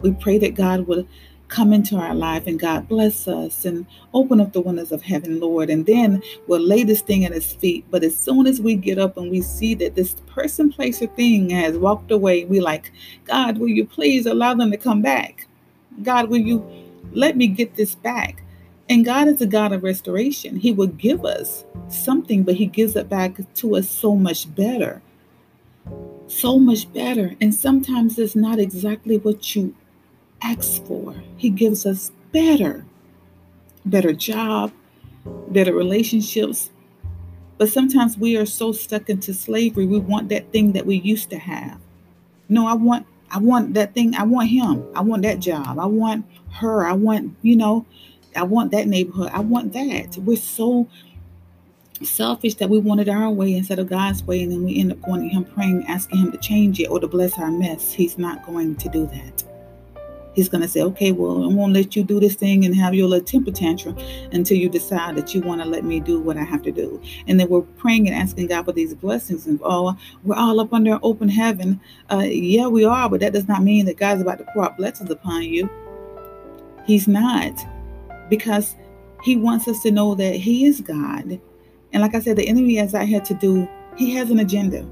We 0.00 0.12
pray 0.12 0.38
that 0.38 0.54
God 0.54 0.86
would 0.86 1.08
come 1.48 1.72
into 1.72 1.96
our 1.96 2.14
life 2.14 2.46
and 2.46 2.60
God 2.60 2.86
bless 2.86 3.26
us 3.26 3.64
and 3.64 3.84
open 4.14 4.40
up 4.40 4.52
the 4.52 4.60
windows 4.60 4.92
of 4.92 5.02
heaven, 5.02 5.40
Lord. 5.40 5.70
And 5.70 5.86
then 5.86 6.22
we'll 6.46 6.60
lay 6.60 6.84
this 6.84 7.00
thing 7.00 7.24
at 7.24 7.32
his 7.32 7.52
feet. 7.52 7.84
But 7.90 8.04
as 8.04 8.16
soon 8.16 8.46
as 8.46 8.60
we 8.60 8.76
get 8.76 8.96
up 8.96 9.16
and 9.16 9.28
we 9.28 9.40
see 9.40 9.74
that 9.74 9.96
this 9.96 10.14
person, 10.28 10.70
place, 10.70 11.02
or 11.02 11.08
thing 11.08 11.50
has 11.50 11.76
walked 11.76 12.12
away, 12.12 12.44
we 12.44 12.60
like, 12.60 12.92
God, 13.24 13.58
will 13.58 13.70
you 13.70 13.84
please 13.84 14.24
allow 14.24 14.54
them 14.54 14.70
to 14.70 14.76
come 14.76 15.02
back? 15.02 15.48
God, 16.04 16.28
will 16.30 16.38
you 16.38 16.64
let 17.10 17.36
me 17.36 17.48
get 17.48 17.74
this 17.74 17.96
back? 17.96 18.44
And 18.88 19.04
God 19.04 19.28
is 19.28 19.40
a 19.40 19.46
God 19.46 19.72
of 19.72 19.82
restoration. 19.82 20.56
He 20.56 20.72
will 20.72 20.88
give 20.88 21.24
us 21.24 21.64
something, 21.88 22.42
but 22.42 22.56
He 22.56 22.66
gives 22.66 22.96
it 22.96 23.08
back 23.08 23.36
to 23.54 23.76
us 23.76 23.88
so 23.88 24.14
much 24.14 24.52
better. 24.54 25.00
So 26.26 26.58
much 26.58 26.92
better. 26.92 27.34
And 27.40 27.54
sometimes 27.54 28.18
it's 28.18 28.36
not 28.36 28.58
exactly 28.58 29.18
what 29.18 29.54
you 29.54 29.74
ask 30.42 30.84
for. 30.84 31.14
He 31.36 31.50
gives 31.50 31.86
us 31.86 32.10
better, 32.32 32.84
better 33.84 34.12
job, 34.12 34.72
better 35.48 35.74
relationships. 35.74 36.70
But 37.58 37.68
sometimes 37.68 38.18
we 38.18 38.36
are 38.36 38.46
so 38.46 38.72
stuck 38.72 39.08
into 39.08 39.32
slavery. 39.32 39.86
We 39.86 40.00
want 40.00 40.28
that 40.30 40.50
thing 40.52 40.72
that 40.72 40.86
we 40.86 40.96
used 40.96 41.30
to 41.30 41.38
have. 41.38 41.78
No, 42.48 42.66
I 42.66 42.74
want 42.74 43.06
I 43.30 43.38
want 43.38 43.74
that 43.74 43.94
thing. 43.94 44.14
I 44.14 44.24
want 44.24 44.50
him. 44.50 44.84
I 44.94 45.00
want 45.00 45.22
that 45.22 45.38
job. 45.38 45.78
I 45.78 45.86
want 45.86 46.26
her. 46.52 46.86
I 46.86 46.92
want, 46.92 47.34
you 47.40 47.56
know, 47.56 47.86
I 48.36 48.42
want 48.44 48.70
that 48.72 48.86
neighborhood. 48.86 49.30
I 49.32 49.40
want 49.40 49.72
that. 49.72 50.16
We're 50.18 50.36
so 50.36 50.88
selfish 52.02 52.54
that 52.56 52.68
we 52.68 52.78
want 52.78 53.00
it 53.00 53.08
our 53.08 53.30
way 53.30 53.54
instead 53.54 53.78
of 53.78 53.88
God's 53.88 54.22
way. 54.24 54.42
And 54.42 54.52
then 54.52 54.64
we 54.64 54.78
end 54.78 54.92
up 54.92 55.00
going 55.02 55.22
to 55.22 55.28
Him 55.28 55.44
praying, 55.44 55.86
asking 55.86 56.18
Him 56.18 56.32
to 56.32 56.38
change 56.38 56.80
it 56.80 56.86
or 56.86 57.00
to 57.00 57.06
bless 57.06 57.38
our 57.38 57.50
mess. 57.50 57.92
He's 57.92 58.18
not 58.18 58.44
going 58.44 58.76
to 58.76 58.88
do 58.88 59.06
that. 59.06 59.44
He's 60.34 60.48
going 60.48 60.62
to 60.62 60.68
say, 60.68 60.80
okay, 60.82 61.12
well, 61.12 61.44
I 61.44 61.54
won't 61.54 61.74
let 61.74 61.94
you 61.94 62.02
do 62.02 62.18
this 62.18 62.34
thing 62.34 62.64
and 62.64 62.74
have 62.74 62.94
your 62.94 63.06
little 63.06 63.24
temper 63.24 63.50
tantrum 63.50 63.98
until 64.32 64.56
you 64.56 64.70
decide 64.70 65.14
that 65.16 65.34
you 65.34 65.42
want 65.42 65.60
to 65.60 65.68
let 65.68 65.84
me 65.84 66.00
do 66.00 66.20
what 66.20 66.38
I 66.38 66.42
have 66.42 66.62
to 66.62 66.72
do. 66.72 67.02
And 67.26 67.38
then 67.38 67.50
we're 67.50 67.60
praying 67.60 68.08
and 68.08 68.16
asking 68.16 68.46
God 68.46 68.64
for 68.64 68.72
these 68.72 68.94
blessings. 68.94 69.46
And 69.46 69.60
oh, 69.62 69.94
we're 70.24 70.34
all 70.34 70.58
up 70.60 70.72
under 70.72 70.98
open 71.02 71.28
heaven. 71.28 71.80
Uh, 72.10 72.24
yeah, 72.24 72.66
we 72.66 72.84
are, 72.84 73.10
but 73.10 73.20
that 73.20 73.34
does 73.34 73.46
not 73.46 73.62
mean 73.62 73.84
that 73.86 73.98
God's 73.98 74.22
about 74.22 74.38
to 74.38 74.46
pour 74.54 74.64
out 74.64 74.78
blessings 74.78 75.10
upon 75.10 75.42
you. 75.42 75.68
He's 76.86 77.06
not, 77.06 77.52
because 78.32 78.76
He 79.22 79.36
wants 79.36 79.68
us 79.68 79.82
to 79.82 79.90
know 79.90 80.14
that 80.14 80.36
He 80.36 80.64
is 80.64 80.80
God. 80.80 81.38
And 81.92 82.00
like 82.00 82.14
I 82.14 82.20
said, 82.20 82.36
the 82.36 82.48
enemy, 82.48 82.78
as 82.78 82.94
I 82.94 83.04
had 83.04 83.26
to 83.26 83.34
do, 83.34 83.68
he 83.94 84.14
has 84.14 84.30
an 84.30 84.38
agenda 84.38 84.86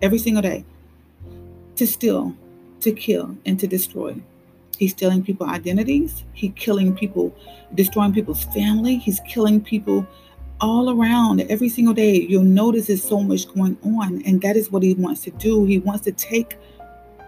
every 0.00 0.16
single 0.16 0.40
day 0.40 0.64
to 1.76 1.86
steal, 1.86 2.34
to 2.80 2.90
kill 2.92 3.36
and 3.44 3.60
to 3.60 3.66
destroy. 3.66 4.16
He's 4.78 4.92
stealing 4.92 5.22
people 5.22 5.46
identities. 5.46 6.24
He's 6.32 6.52
killing 6.56 6.96
people, 6.96 7.36
destroying 7.74 8.14
people's 8.14 8.44
family. 8.44 8.96
He's 8.96 9.20
killing 9.28 9.60
people 9.60 10.06
all 10.62 10.88
around 10.88 11.42
every 11.42 11.68
single 11.68 11.92
day. 11.92 12.14
You'll 12.14 12.44
notice 12.44 12.86
there's 12.86 13.04
so 13.04 13.20
much 13.20 13.52
going 13.54 13.76
on, 13.84 14.22
and 14.24 14.40
that 14.40 14.56
is 14.56 14.72
what 14.72 14.82
he 14.82 14.94
wants 14.94 15.20
to 15.24 15.30
do. 15.32 15.66
He 15.66 15.80
wants 15.80 16.04
to 16.04 16.12
take 16.12 16.56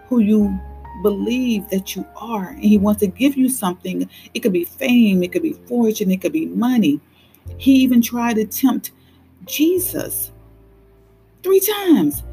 who 0.07 0.17
you 0.17 0.59
believe 1.01 1.69
that 1.69 1.95
you 1.95 2.05
are, 2.15 2.49
and 2.49 2.63
he 2.63 2.77
wants 2.77 2.99
to 3.01 3.07
give 3.07 3.35
you 3.37 3.49
something. 3.49 4.09
It 4.33 4.39
could 4.39 4.53
be 4.53 4.65
fame, 4.65 5.23
it 5.23 5.31
could 5.31 5.43
be 5.43 5.53
fortune, 5.53 6.11
it 6.11 6.21
could 6.21 6.33
be 6.33 6.47
money. 6.47 6.99
He 7.57 7.75
even 7.75 8.01
tried 8.01 8.35
to 8.35 8.45
tempt 8.45 8.91
Jesus 9.45 10.31
three 11.43 11.59
times. 11.59 12.23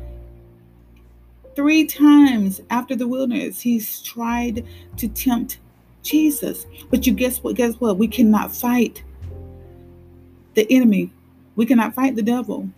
Three 1.56 1.86
times 1.86 2.60
after 2.70 2.94
the 2.94 3.08
wilderness, 3.08 3.60
he's 3.60 4.00
tried 4.02 4.64
to 4.96 5.08
tempt 5.08 5.58
Jesus. 6.02 6.66
But 6.90 7.06
you 7.06 7.12
guess 7.12 7.42
what? 7.42 7.56
Guess 7.56 7.74
what? 7.80 7.98
We 7.98 8.06
cannot 8.06 8.54
fight 8.54 9.02
the 10.54 10.70
enemy. 10.70 11.12
We 11.56 11.66
cannot 11.66 11.94
fight 11.94 12.14
the 12.14 12.22
devil 12.22 12.68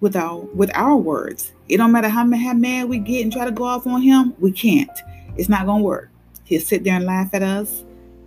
with 0.00 0.16
our 0.16 0.38
with 0.38 0.70
our 0.74 0.96
words. 0.96 1.52
It 1.68 1.78
don't 1.78 1.92
matter 1.92 2.08
how, 2.08 2.30
how 2.36 2.54
mad 2.54 2.88
we 2.88 2.98
get 2.98 3.22
and 3.22 3.32
try 3.32 3.44
to 3.44 3.50
go 3.50 3.64
off 3.64 3.86
on 3.86 4.02
him. 4.02 4.34
We 4.38 4.52
can't. 4.52 4.90
It's 5.36 5.48
not 5.48 5.66
gonna 5.66 5.82
work. 5.82 6.10
He'll 6.44 6.60
sit 6.60 6.84
there 6.84 6.96
and 6.96 7.04
laugh 7.04 7.32
at 7.32 7.42
us. 7.42 7.84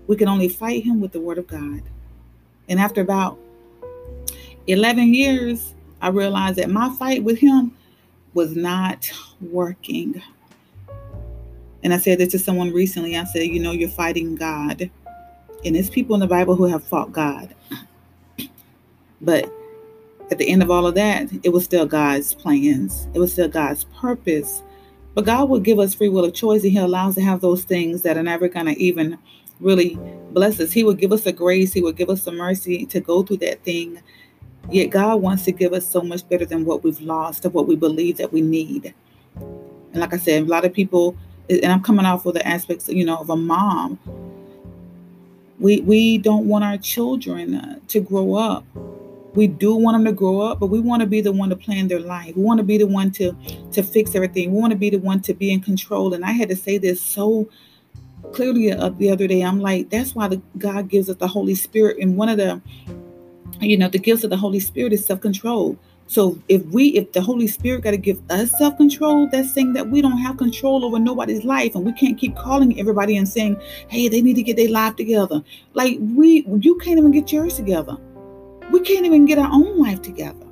We 0.07 0.15
can 0.15 0.27
only 0.27 0.49
fight 0.49 0.83
him 0.83 1.01
with 1.01 1.11
the 1.11 1.19
word 1.19 1.37
of 1.37 1.47
God. 1.47 1.81
And 2.69 2.79
after 2.79 3.01
about 3.01 3.37
11 4.67 5.13
years, 5.13 5.73
I 6.01 6.09
realized 6.09 6.57
that 6.57 6.69
my 6.69 6.93
fight 6.95 7.23
with 7.23 7.37
him 7.37 7.75
was 8.33 8.55
not 8.55 9.11
working. 9.41 10.21
And 11.83 11.93
I 11.93 11.97
said 11.97 12.17
this 12.17 12.31
to 12.31 12.39
someone 12.39 12.71
recently. 12.71 13.17
I 13.17 13.25
said, 13.25 13.43
You 13.43 13.59
know, 13.59 13.71
you're 13.71 13.89
fighting 13.89 14.35
God. 14.35 14.89
And 15.65 15.75
there's 15.75 15.89
people 15.89 16.13
in 16.15 16.19
the 16.19 16.27
Bible 16.27 16.55
who 16.55 16.65
have 16.65 16.83
fought 16.83 17.11
God. 17.11 17.53
But 19.21 19.49
at 20.31 20.37
the 20.37 20.49
end 20.49 20.61
of 20.61 20.69
all 20.69 20.85
of 20.85 20.95
that, 20.95 21.29
it 21.43 21.49
was 21.49 21.63
still 21.63 21.85
God's 21.85 22.33
plans, 22.33 23.07
it 23.13 23.19
was 23.19 23.31
still 23.31 23.47
God's 23.47 23.85
purpose. 23.85 24.63
But 25.13 25.25
God 25.25 25.49
will 25.49 25.59
give 25.59 25.79
us 25.79 25.93
free 25.93 26.09
will 26.09 26.25
of 26.25 26.33
choice, 26.33 26.63
and 26.63 26.71
He 26.71 26.77
allows 26.77 27.09
us 27.09 27.15
to 27.15 27.21
have 27.21 27.41
those 27.41 27.63
things 27.63 28.01
that 28.01 28.17
are 28.17 28.23
never 28.23 28.47
going 28.47 28.65
to 28.67 28.79
even 28.81 29.17
really 29.59 29.99
bless 30.31 30.59
us. 30.59 30.71
He 30.71 30.83
will 30.83 30.93
give 30.93 31.11
us 31.11 31.23
the 31.23 31.31
grace, 31.31 31.73
He 31.73 31.81
will 31.81 31.91
give 31.91 32.09
us 32.09 32.25
the 32.25 32.31
mercy 32.31 32.85
to 32.87 32.99
go 32.99 33.23
through 33.23 33.37
that 33.37 33.63
thing 33.63 33.99
Yet 34.69 34.89
God 34.89 35.21
wants 35.21 35.43
to 35.45 35.51
give 35.51 35.73
us 35.73 35.85
so 35.85 36.01
much 36.01 36.27
better 36.29 36.45
than 36.45 36.65
what 36.65 36.83
we've 36.83 37.01
lost, 37.01 37.45
of 37.45 37.53
what 37.53 37.67
we 37.67 37.75
believe 37.75 38.17
that 38.17 38.31
we 38.31 38.41
need. 38.41 38.93
And 39.91 40.01
like 40.01 40.13
I 40.13 40.17
said, 40.17 40.43
a 40.43 40.45
lot 40.45 40.65
of 40.65 40.73
people, 40.73 41.17
and 41.49 41.65
I'm 41.65 41.83
coming 41.83 42.05
off 42.05 42.25
with 42.25 42.35
the 42.35 42.47
aspects, 42.47 42.87
you 42.87 43.05
know, 43.05 43.17
of 43.17 43.29
a 43.29 43.35
mom. 43.35 43.99
We 45.59 45.81
we 45.81 46.17
don't 46.17 46.47
want 46.47 46.63
our 46.63 46.77
children 46.77 47.81
to 47.87 47.99
grow 47.99 48.35
up. 48.35 48.65
We 49.33 49.47
do 49.47 49.75
want 49.75 49.95
them 49.95 50.05
to 50.05 50.11
grow 50.11 50.41
up, 50.41 50.59
but 50.59 50.67
we 50.67 50.79
want 50.79 51.01
to 51.01 51.07
be 51.07 51.21
the 51.21 51.31
one 51.31 51.49
to 51.49 51.55
plan 51.55 51.87
their 51.87 51.99
life. 51.99 52.35
We 52.35 52.43
want 52.43 52.59
to 52.59 52.63
be 52.63 52.77
the 52.77 52.87
one 52.87 53.11
to 53.13 53.35
to 53.71 53.83
fix 53.83 54.15
everything. 54.15 54.51
We 54.51 54.59
want 54.59 54.71
to 54.71 54.77
be 54.77 54.89
the 54.89 54.99
one 54.99 55.21
to 55.21 55.33
be 55.33 55.51
in 55.51 55.61
control. 55.61 56.13
And 56.13 56.23
I 56.23 56.31
had 56.31 56.49
to 56.49 56.55
say 56.55 56.77
this 56.77 57.01
so 57.01 57.49
clearly 58.31 58.71
uh, 58.71 58.89
the 58.89 59.09
other 59.11 59.27
day. 59.27 59.41
I'm 59.41 59.59
like, 59.59 59.89
that's 59.89 60.15
why 60.15 60.27
the, 60.27 60.41
God 60.57 60.87
gives 60.87 61.09
us 61.09 61.17
the 61.17 61.27
Holy 61.27 61.55
Spirit. 61.55 61.97
And 61.99 62.15
one 62.17 62.29
of 62.29 62.37
the 62.37 62.61
you 63.61 63.77
know 63.77 63.87
the 63.87 63.99
gifts 63.99 64.23
of 64.23 64.29
the 64.29 64.37
holy 64.37 64.59
spirit 64.59 64.93
is 64.93 65.05
self-control 65.05 65.77
so 66.07 66.37
if 66.49 66.63
we 66.67 66.87
if 66.89 67.11
the 67.13 67.21
holy 67.21 67.47
spirit 67.47 67.81
got 67.81 67.91
to 67.91 67.97
give 67.97 68.19
us 68.29 68.51
self-control 68.57 69.27
that's 69.31 69.53
saying 69.53 69.73
that 69.73 69.87
we 69.89 70.01
don't 70.01 70.17
have 70.17 70.37
control 70.37 70.83
over 70.83 70.99
nobody's 70.99 71.43
life 71.43 71.75
and 71.75 71.85
we 71.85 71.93
can't 71.93 72.17
keep 72.17 72.35
calling 72.35 72.79
everybody 72.79 73.15
and 73.15 73.27
saying 73.27 73.59
hey 73.87 74.07
they 74.07 74.21
need 74.21 74.35
to 74.35 74.43
get 74.43 74.57
their 74.57 74.69
life 74.69 74.95
together 74.95 75.41
like 75.73 75.97
we 75.99 76.45
you 76.59 76.77
can't 76.79 76.97
even 76.97 77.11
get 77.11 77.31
yours 77.31 77.55
together 77.55 77.97
we 78.71 78.79
can't 78.79 79.05
even 79.05 79.25
get 79.25 79.37
our 79.37 79.51
own 79.51 79.79
life 79.79 80.01
together 80.01 80.47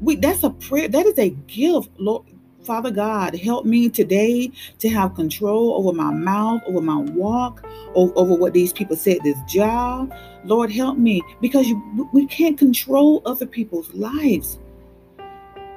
we 0.00 0.16
that's 0.16 0.42
a 0.42 0.50
prayer 0.50 0.88
that 0.88 1.06
is 1.06 1.18
a 1.18 1.30
gift 1.30 1.90
lord 1.98 2.24
Father 2.64 2.90
God, 2.90 3.34
help 3.34 3.66
me 3.66 3.90
today 3.90 4.50
to 4.78 4.88
have 4.88 5.14
control 5.14 5.74
over 5.74 5.92
my 5.92 6.10
mouth, 6.10 6.62
over 6.66 6.80
my 6.80 6.96
walk, 6.96 7.62
over, 7.94 8.34
what 8.34 8.54
these 8.54 8.72
people 8.72 8.96
said 8.96 9.18
this 9.22 9.38
job. 9.46 10.14
Lord, 10.44 10.72
help 10.72 10.96
me 10.96 11.22
because 11.40 11.66
you, 11.66 12.08
we 12.12 12.26
can't 12.26 12.58
control 12.58 13.22
other 13.26 13.46
people's 13.46 13.92
lives. 13.92 14.58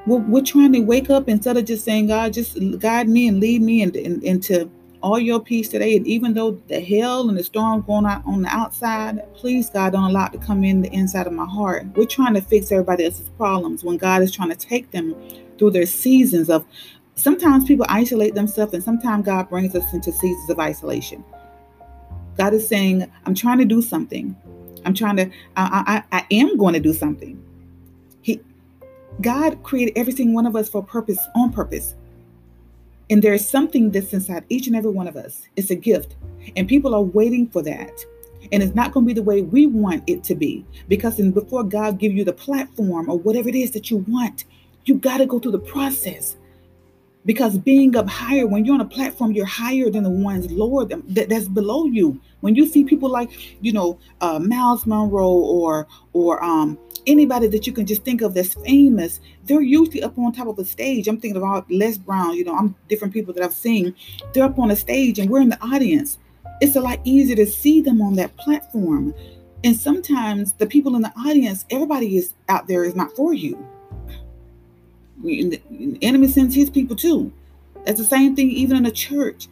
We're, 0.06 0.20
we're, 0.20 0.44
trying 0.44 0.72
to 0.74 0.80
wake 0.80 1.10
up 1.10 1.28
instead 1.28 1.58
of 1.58 1.66
just 1.66 1.84
saying, 1.84 2.08
God, 2.08 2.32
just 2.32 2.58
guide 2.80 3.10
me 3.10 3.28
and 3.28 3.42
lead 3.42 3.62
me 3.62 3.82
in, 3.82 4.24
into 4.24 4.72
all 5.08 5.20
your 5.20 5.40
peace 5.40 5.70
today. 5.70 5.96
And 5.96 6.06
even 6.06 6.34
though 6.34 6.52
the 6.68 6.82
hell 6.82 7.30
and 7.30 7.38
the 7.38 7.44
storm 7.44 7.82
going 7.82 8.06
on 8.06 8.22
on 8.26 8.42
the 8.42 8.50
outside, 8.50 9.24
please, 9.36 9.70
God, 9.70 9.94
don't 9.94 10.04
allow 10.04 10.26
it 10.26 10.34
to 10.34 10.38
come 10.38 10.64
in 10.64 10.82
the 10.82 10.92
inside 10.94 11.28
of 11.28 11.34
my 11.34 11.46
heart. 11.46 11.86
We're 11.96 12.06
trying 12.06 12.34
to 12.34 12.42
fix 12.42 12.72
everybody 12.72 13.06
else's 13.06 13.30
problems 13.30 13.84
when 13.84 13.98
God 13.98 14.22
is 14.22 14.32
trying 14.32 14.50
to 14.50 14.56
take 14.56 14.92
them 14.92 15.16
through 15.58 15.72
their 15.72 15.86
seasons 15.86 16.50
of 16.50 16.66
sometimes 17.16 17.64
people 17.64 17.86
isolate 17.90 18.36
themselves 18.36 18.74
and 18.74 18.84
sometimes 18.84 19.26
God 19.26 19.50
brings 19.50 19.74
us 19.76 19.94
into 19.94 20.12
seasons 20.12 20.50
of 20.50 20.60
isolation. 20.60 21.24
God 22.38 22.54
is 22.54 22.68
saying, 22.68 23.10
I'm 23.26 23.34
trying 23.34 23.60
to 23.60 23.66
do 23.66 23.82
something. 23.82 24.36
I'm 24.86 24.94
trying 24.94 25.16
to, 25.16 25.26
I, 25.56 26.04
I, 26.12 26.18
I 26.20 26.26
am 26.32 26.58
going 26.58 26.74
to 26.74 26.80
do 26.80 26.94
something. 26.94 27.42
He, 28.22 28.42
God 29.22 29.64
created 29.64 29.98
every 29.98 30.14
single 30.14 30.36
one 30.36 30.46
of 30.46 30.56
us 30.56 30.70
for 30.70 30.84
purpose, 30.84 31.20
on 31.34 31.52
purpose. 31.52 31.96
And 33.10 33.22
there's 33.22 33.48
something 33.48 33.92
that's 33.92 34.14
inside 34.14 34.46
each 34.50 34.68
and 34.68 34.76
every 34.76 34.92
one 34.92 35.08
of 35.08 35.16
us. 35.16 35.48
It's 35.56 35.72
a 35.72 35.76
gift. 35.76 36.16
And 36.56 36.68
people 36.68 36.94
are 36.94 37.02
waiting 37.02 37.50
for 37.50 37.62
that. 37.64 37.92
And 38.52 38.62
it's 38.62 38.76
not 38.76 38.92
going 38.92 39.06
to 39.06 39.08
be 39.08 39.14
the 39.14 39.24
way 39.24 39.42
we 39.42 39.66
want 39.66 40.04
it 40.08 40.24
to 40.26 40.36
be. 40.36 40.66
Because 40.88 41.20
in, 41.20 41.32
before 41.32 41.64
God 41.64 42.00
give 42.00 42.14
you 42.14 42.24
the 42.24 42.34
platform 42.34 43.10
or 43.10 43.18
whatever 43.18 43.50
it 43.50 43.56
is 43.56 43.72
that 43.72 43.90
you 43.90 43.98
want, 44.08 44.46
you 44.86 44.96
got 44.96 45.18
to 45.18 45.26
go 45.26 45.40
through 45.40 45.52
the 45.52 45.60
process 45.60 46.36
because 47.28 47.58
being 47.58 47.94
up 47.96 48.08
higher 48.08 48.48
when 48.48 48.64
you're 48.64 48.74
on 48.74 48.82
a 48.82 48.86
platform 48.86 49.34
you're 49.34 49.46
higher 49.46 49.92
than 49.92 50.04
the 50.04 50.10
ones 50.10 50.50
lower 50.50 50.86
that, 50.86 51.30
that's 51.30 51.48
below 51.50 51.86
you. 51.86 52.20
When 52.40 52.56
you 52.56 52.66
see 52.66 52.86
people 52.86 53.10
like 53.10 53.30
you 53.62 53.74
know 53.74 54.00
uh, 54.22 54.40
Myles 54.40 54.88
Munroe 54.88 55.28
or 55.28 55.88
or 56.14 56.44
um 56.44 56.80
anybody 57.06 57.48
that 57.48 57.68
you 57.68 57.74
can 57.74 57.86
just 57.86 58.04
think 58.04 58.22
of 58.22 58.34
that's 58.34 58.56
famous 58.56 59.20
they're 59.46 59.62
usually 59.62 60.02
up 60.02 60.18
on 60.18 60.32
top 60.32 60.48
of 60.48 60.58
a 60.58 60.66
stage. 60.66 61.08
I'm 61.08 61.20
thinking 61.20 61.38
about 61.38 61.70
les 61.70 61.98
brown 61.98 62.34
you 62.34 62.46
know 62.46 62.56
i'm 62.56 62.76
different 62.90 63.14
people 63.14 63.34
that 63.36 63.44
i've 63.44 63.54
seen. 63.54 63.94
They're 64.34 64.46
up 64.46 64.58
on 64.58 64.72
a 64.72 64.76
stage 64.76 65.20
and 65.20 65.30
we're 65.30 65.42
in 65.42 65.50
the 65.50 65.62
audience. 65.62 66.18
It's 66.62 66.76
a 66.76 66.82
lot 66.82 67.00
easier 67.04 67.36
to 67.36 67.46
see 67.46 67.82
them 67.82 68.02
on 68.02 68.16
that 68.16 68.36
platform. 68.38 69.14
And 69.64 69.76
sometimes 69.76 70.54
the 70.54 70.66
people 70.66 70.96
in 70.96 71.02
the 71.02 71.14
audience 71.18 71.66
everybody 71.70 72.16
is 72.16 72.34
out 72.48 72.68
there 72.68 72.86
is 72.86 72.96
not 72.96 73.14
for 73.16 73.34
you 73.34 73.68
the 75.22 75.62
enemy 76.02 76.28
sends 76.28 76.56
his 76.56 76.70
people 76.70 76.96
too. 76.96 77.32
That's 77.86 78.00
the 78.00 78.06
same 78.06 78.36
thing 78.36 78.50
even 78.52 78.78
in 78.78 78.86
a 78.86 78.92
church. 78.92 79.48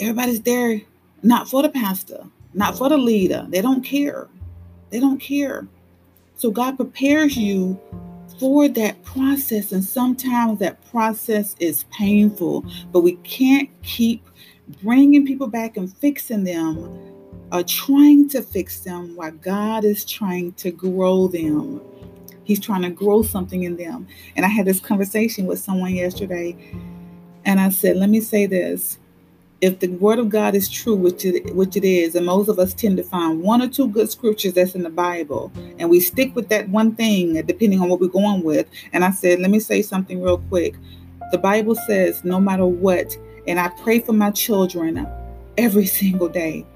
Everybody's 0.00 0.42
there 0.42 0.80
not 1.22 1.48
for 1.48 1.62
the 1.62 1.68
pastor, 1.68 2.24
not 2.52 2.76
for 2.76 2.88
the 2.88 2.98
leader. 2.98 3.46
They 3.48 3.60
don't 3.60 3.82
care. 3.82 4.28
They 4.90 5.00
don't 5.00 5.20
care. 5.20 5.66
So 6.36 6.50
God 6.50 6.76
prepares 6.76 7.36
you 7.36 7.80
for 8.38 8.68
that 8.68 9.02
process. 9.04 9.72
And 9.72 9.84
sometimes 9.84 10.58
that 10.58 10.84
process 10.90 11.54
is 11.60 11.84
painful, 11.84 12.64
but 12.90 13.00
we 13.00 13.12
can't 13.16 13.70
keep 13.82 14.26
bringing 14.82 15.26
people 15.26 15.46
back 15.46 15.76
and 15.76 15.94
fixing 15.98 16.44
them 16.44 16.78
or 17.52 17.62
trying 17.62 18.28
to 18.30 18.42
fix 18.42 18.80
them 18.80 19.14
while 19.14 19.30
God 19.30 19.84
is 19.84 20.04
trying 20.04 20.52
to 20.54 20.70
grow 20.70 21.28
them. 21.28 21.80
He's 22.44 22.60
trying 22.60 22.82
to 22.82 22.90
grow 22.90 23.22
something 23.22 23.62
in 23.62 23.76
them. 23.76 24.06
And 24.36 24.44
I 24.44 24.48
had 24.48 24.66
this 24.66 24.80
conversation 24.80 25.46
with 25.46 25.58
someone 25.58 25.94
yesterday, 25.94 26.56
and 27.44 27.60
I 27.60 27.70
said, 27.70 27.96
Let 27.96 28.10
me 28.10 28.20
say 28.20 28.46
this. 28.46 28.98
If 29.60 29.78
the 29.78 29.86
word 29.88 30.18
of 30.18 30.28
God 30.28 30.56
is 30.56 30.68
true, 30.68 30.96
which 30.96 31.24
it, 31.24 31.54
which 31.54 31.76
it 31.76 31.84
is, 31.84 32.16
and 32.16 32.26
most 32.26 32.48
of 32.48 32.58
us 32.58 32.74
tend 32.74 32.96
to 32.96 33.04
find 33.04 33.40
one 33.42 33.62
or 33.62 33.68
two 33.68 33.86
good 33.86 34.10
scriptures 34.10 34.54
that's 34.54 34.74
in 34.74 34.82
the 34.82 34.90
Bible, 34.90 35.52
and 35.78 35.88
we 35.88 36.00
stick 36.00 36.34
with 36.34 36.48
that 36.48 36.68
one 36.68 36.96
thing 36.96 37.34
depending 37.46 37.80
on 37.80 37.88
what 37.88 38.00
we're 38.00 38.08
going 38.08 38.42
with. 38.42 38.66
And 38.92 39.04
I 39.04 39.12
said, 39.12 39.38
Let 39.38 39.50
me 39.50 39.60
say 39.60 39.82
something 39.82 40.20
real 40.20 40.38
quick. 40.38 40.74
The 41.30 41.38
Bible 41.38 41.76
says, 41.86 42.24
No 42.24 42.40
matter 42.40 42.66
what, 42.66 43.16
and 43.46 43.60
I 43.60 43.68
pray 43.68 44.00
for 44.00 44.12
my 44.12 44.30
children 44.32 45.06
every 45.56 45.86
single 45.86 46.28
day 46.28 46.66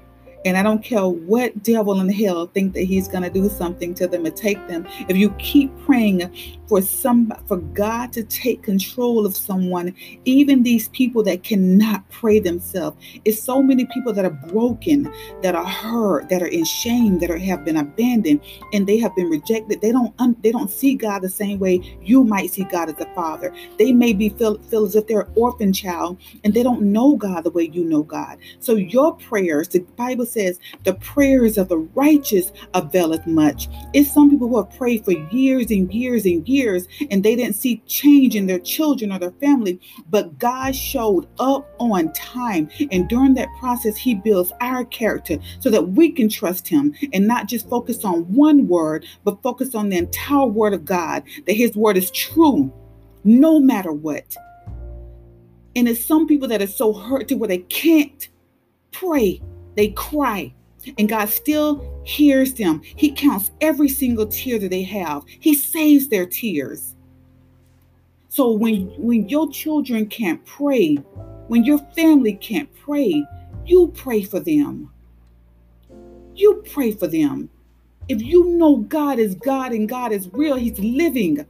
and 0.45 0.57
I 0.57 0.63
don't 0.63 0.83
care 0.83 1.07
what 1.07 1.63
devil 1.63 1.99
in 1.99 2.09
hell 2.09 2.47
think 2.47 2.73
that 2.73 2.83
he's 2.83 3.07
going 3.07 3.23
to 3.23 3.29
do 3.29 3.49
something 3.49 3.93
to 3.95 4.07
them 4.07 4.25
and 4.25 4.35
take 4.35 4.65
them. 4.67 4.87
If 5.07 5.17
you 5.17 5.31
keep 5.39 5.77
praying 5.85 6.56
for 6.67 6.81
some 6.81 7.31
for 7.47 7.57
God 7.57 8.11
to 8.13 8.23
take 8.23 8.63
control 8.63 9.25
of 9.25 9.35
someone, 9.35 9.95
even 10.25 10.63
these 10.63 10.89
people 10.89 11.23
that 11.23 11.43
cannot 11.43 12.07
pray 12.09 12.39
themselves. 12.39 12.97
It's 13.25 13.41
so 13.41 13.63
many 13.63 13.85
people 13.85 14.13
that 14.13 14.25
are 14.25 14.29
broken, 14.29 15.11
that 15.41 15.55
are 15.55 15.65
hurt, 15.65 16.29
that 16.29 16.41
are 16.41 16.47
in 16.47 16.65
shame, 16.65 17.19
that 17.19 17.31
are, 17.31 17.37
have 17.37 17.63
been 17.63 17.77
abandoned, 17.77 18.41
and 18.73 18.85
they 18.85 18.97
have 18.97 19.15
been 19.15 19.29
rejected. 19.29 19.81
They 19.81 19.91
don't 19.91 20.13
un, 20.19 20.35
they 20.43 20.51
don't 20.51 20.69
see 20.69 20.95
God 20.95 21.21
the 21.21 21.29
same 21.29 21.59
way 21.59 21.97
you 22.01 22.23
might 22.23 22.51
see 22.51 22.63
God 22.63 22.89
as 22.89 22.99
a 22.99 23.13
father. 23.13 23.53
They 23.77 23.93
may 23.93 24.13
be 24.13 24.29
feel, 24.29 24.57
feel 24.63 24.85
as 24.85 24.95
if 24.95 25.07
they're 25.07 25.21
an 25.21 25.31
orphan 25.35 25.73
child 25.73 26.17
and 26.43 26.53
they 26.53 26.63
don't 26.63 26.81
know 26.81 27.15
God 27.15 27.43
the 27.43 27.51
way 27.51 27.69
you 27.71 27.83
know 27.83 28.03
God. 28.03 28.37
So 28.59 28.75
your 28.75 29.15
prayers, 29.15 29.69
the 29.69 29.79
Bible 29.79 30.25
says, 30.25 30.59
the 30.83 30.95
prayers 30.95 31.57
of 31.57 31.69
the 31.69 31.77
righteous 31.77 32.51
availeth 32.73 33.25
much. 33.25 33.69
It's 33.93 34.11
some 34.11 34.29
people 34.29 34.49
who 34.49 34.57
have 34.57 34.75
prayed 34.77 35.05
for 35.05 35.11
years 35.31 35.71
and 35.71 35.93
years 35.93 36.25
and 36.25 36.47
years 36.47 36.56
and 36.61 37.23
they 37.23 37.35
didn't 37.35 37.55
see 37.55 37.81
change 37.87 38.35
in 38.35 38.47
their 38.47 38.59
children 38.59 39.11
or 39.11 39.19
their 39.19 39.31
family, 39.31 39.79
but 40.09 40.37
God 40.39 40.75
showed 40.75 41.27
up 41.39 41.69
on 41.79 42.11
time. 42.13 42.69
And 42.91 43.07
during 43.07 43.33
that 43.35 43.49
process, 43.59 43.95
He 43.95 44.15
builds 44.15 44.51
our 44.61 44.85
character 44.85 45.37
so 45.59 45.69
that 45.69 45.89
we 45.89 46.11
can 46.11 46.29
trust 46.29 46.67
Him 46.67 46.93
and 47.13 47.27
not 47.27 47.47
just 47.47 47.69
focus 47.69 48.03
on 48.03 48.23
one 48.33 48.67
word, 48.67 49.05
but 49.23 49.41
focus 49.41 49.75
on 49.75 49.89
the 49.89 49.97
entire 49.97 50.45
word 50.45 50.73
of 50.73 50.85
God, 50.85 51.23
that 51.45 51.53
His 51.53 51.75
word 51.75 51.97
is 51.97 52.11
true 52.11 52.71
no 53.23 53.59
matter 53.59 53.91
what. 53.91 54.35
And 55.75 55.87
it's 55.87 56.05
some 56.05 56.27
people 56.27 56.47
that 56.47 56.61
are 56.61 56.67
so 56.67 56.93
hurt 56.93 57.27
to 57.27 57.35
where 57.35 57.47
they 57.47 57.59
can't 57.59 58.29
pray, 58.91 59.41
they 59.75 59.89
cry, 59.89 60.53
and 60.97 61.09
God 61.09 61.29
still 61.29 62.01
hears 62.05 62.53
them. 62.53 62.81
He 62.83 63.11
counts 63.11 63.51
every 63.61 63.89
single 63.89 64.27
tear 64.27 64.59
that 64.59 64.69
they 64.69 64.83
have. 64.83 65.23
He 65.27 65.53
saves 65.53 66.07
their 66.07 66.25
tears. 66.25 66.95
So 68.29 68.51
when 68.51 68.87
when 68.97 69.27
your 69.29 69.51
children 69.51 70.07
can't 70.07 70.45
pray, 70.45 70.95
when 71.47 71.63
your 71.63 71.79
family 71.95 72.33
can't 72.33 72.69
pray, 72.75 73.23
you 73.65 73.91
pray 73.95 74.23
for 74.23 74.39
them. 74.39 74.91
You 76.35 76.63
pray 76.71 76.91
for 76.91 77.07
them. 77.07 77.49
If 78.09 78.21
you 78.21 78.45
know 78.57 78.77
God 78.77 79.19
is 79.19 79.35
God 79.35 79.71
and 79.71 79.89
God 79.89 80.11
is 80.11 80.29
real, 80.31 80.55
He's 80.55 80.77
living, 80.79 81.45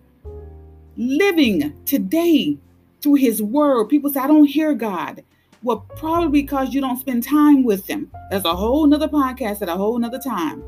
living 0.96 1.74
today 1.86 2.58
through 3.02 3.16
His 3.16 3.44
Word. 3.44 3.90
People 3.90 4.12
say, 4.12 4.22
I 4.22 4.28
don't 4.28 4.46
hear 4.46 4.74
God. 4.74 5.24
Well, 5.64 5.86
probably 5.98 6.42
because 6.42 6.74
you 6.74 6.82
don't 6.82 7.00
spend 7.00 7.24
time 7.24 7.64
with 7.64 7.88
them. 7.88 8.12
That's 8.30 8.46
a 8.46 8.56
whole 8.56 8.86
nother 8.86 9.08
podcast 9.08 9.62
at 9.62 9.70
a 9.70 9.76
whole 9.76 9.98
nother 9.98 10.20
time. 10.20 10.64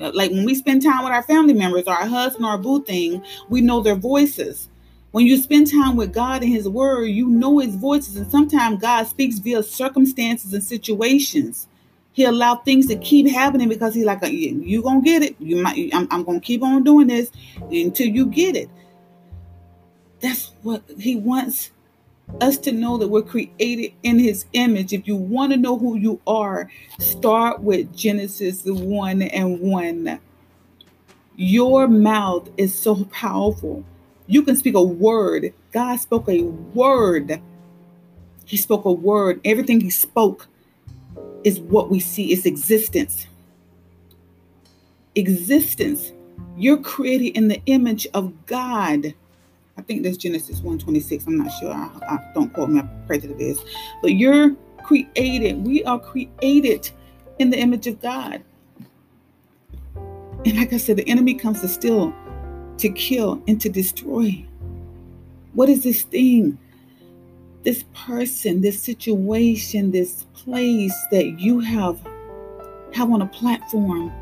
Uh, 0.00 0.12
like 0.14 0.30
when 0.30 0.44
we 0.44 0.54
spend 0.54 0.82
time 0.82 1.02
with 1.02 1.12
our 1.12 1.22
family 1.22 1.54
members 1.54 1.84
or 1.86 1.94
our 1.94 2.06
husband 2.06 2.44
or 2.44 2.50
our 2.50 2.58
boo 2.58 2.84
thing, 2.84 3.22
we 3.48 3.60
know 3.60 3.80
their 3.80 3.94
voices. 3.96 4.68
When 5.10 5.26
you 5.26 5.38
spend 5.38 5.70
time 5.70 5.96
with 5.96 6.12
God 6.12 6.42
and 6.42 6.52
His 6.52 6.68
Word, 6.68 7.06
you 7.06 7.26
know 7.26 7.58
His 7.58 7.74
voices. 7.74 8.16
And 8.16 8.30
sometimes 8.30 8.80
God 8.80 9.06
speaks 9.06 9.38
via 9.38 9.62
circumstances 9.62 10.52
and 10.52 10.62
situations. 10.62 11.66
He 12.12 12.24
allow 12.24 12.56
things 12.56 12.86
to 12.88 12.96
keep 12.96 13.28
happening 13.28 13.68
because 13.68 13.94
He's 13.94 14.04
like, 14.04 14.20
"You 14.22 14.82
gonna 14.82 15.00
get 15.00 15.22
it. 15.22 15.36
You 15.38 15.62
might. 15.62 15.90
I'm, 15.94 16.06
I'm 16.10 16.24
gonna 16.24 16.40
keep 16.40 16.62
on 16.62 16.84
doing 16.84 17.06
this 17.06 17.30
until 17.70 18.08
you 18.08 18.26
get 18.26 18.54
it." 18.56 18.68
That's 20.20 20.52
what 20.62 20.82
He 20.98 21.16
wants 21.16 21.70
us 22.40 22.58
to 22.58 22.72
know 22.72 22.98
that 22.98 23.08
we're 23.08 23.22
created 23.22 23.92
in 24.02 24.18
his 24.18 24.46
image. 24.52 24.92
If 24.92 25.06
you 25.06 25.16
want 25.16 25.52
to 25.52 25.58
know 25.58 25.78
who 25.78 25.96
you 25.96 26.20
are, 26.26 26.70
start 26.98 27.62
with 27.62 27.94
Genesis 27.96 28.62
1 28.64 29.22
and 29.22 29.60
1. 29.60 30.20
Your 31.36 31.88
mouth 31.88 32.48
is 32.56 32.74
so 32.74 33.04
powerful. 33.06 33.84
You 34.26 34.42
can 34.42 34.56
speak 34.56 34.74
a 34.74 34.82
word. 34.82 35.54
God 35.72 35.96
spoke 35.96 36.28
a 36.28 36.42
word. 36.42 37.40
He 38.44 38.56
spoke 38.56 38.84
a 38.84 38.92
word. 38.92 39.40
Everything 39.44 39.80
he 39.80 39.90
spoke 39.90 40.48
is 41.44 41.60
what 41.60 41.90
we 41.90 42.00
see, 42.00 42.32
it's 42.32 42.46
existence. 42.46 43.26
Existence. 45.14 46.12
You're 46.56 46.78
created 46.78 47.36
in 47.36 47.48
the 47.48 47.62
image 47.66 48.06
of 48.14 48.46
God. 48.46 49.14
I 49.78 49.82
think 49.82 50.02
that's 50.02 50.16
Genesis 50.16 50.56
126. 50.56 51.26
I'm 51.26 51.38
not 51.38 51.52
sure. 51.52 51.72
I, 51.72 51.88
I 52.08 52.18
don't 52.34 52.52
quote 52.52 52.68
me. 52.68 52.80
I 52.80 52.88
pray 53.06 53.18
is. 53.18 53.64
But 54.02 54.14
you're 54.14 54.56
created. 54.82 55.64
We 55.64 55.84
are 55.84 56.00
created 56.00 56.90
in 57.38 57.50
the 57.50 57.58
image 57.58 57.86
of 57.86 58.02
God. 58.02 58.42
And 60.44 60.56
like 60.56 60.72
I 60.72 60.78
said, 60.78 60.96
the 60.96 61.08
enemy 61.08 61.34
comes 61.34 61.60
to 61.60 61.68
steal, 61.68 62.12
to 62.78 62.88
kill, 62.90 63.40
and 63.46 63.60
to 63.60 63.68
destroy. 63.68 64.44
What 65.54 65.68
is 65.68 65.84
this 65.84 66.02
thing? 66.02 66.58
This 67.62 67.84
person, 67.94 68.60
this 68.60 68.82
situation, 68.82 69.92
this 69.92 70.24
place 70.34 70.94
that 71.12 71.38
you 71.38 71.60
have 71.60 72.00
have 72.94 73.12
on 73.12 73.22
a 73.22 73.26
platform 73.26 74.12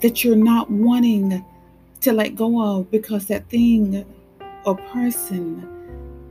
that 0.00 0.24
you're 0.24 0.36
not 0.36 0.70
wanting 0.70 1.44
to 2.00 2.12
let 2.12 2.34
go 2.34 2.62
of 2.62 2.90
because 2.90 3.26
that 3.26 3.48
thing 3.50 4.04
a 4.68 4.74
person 4.92 5.66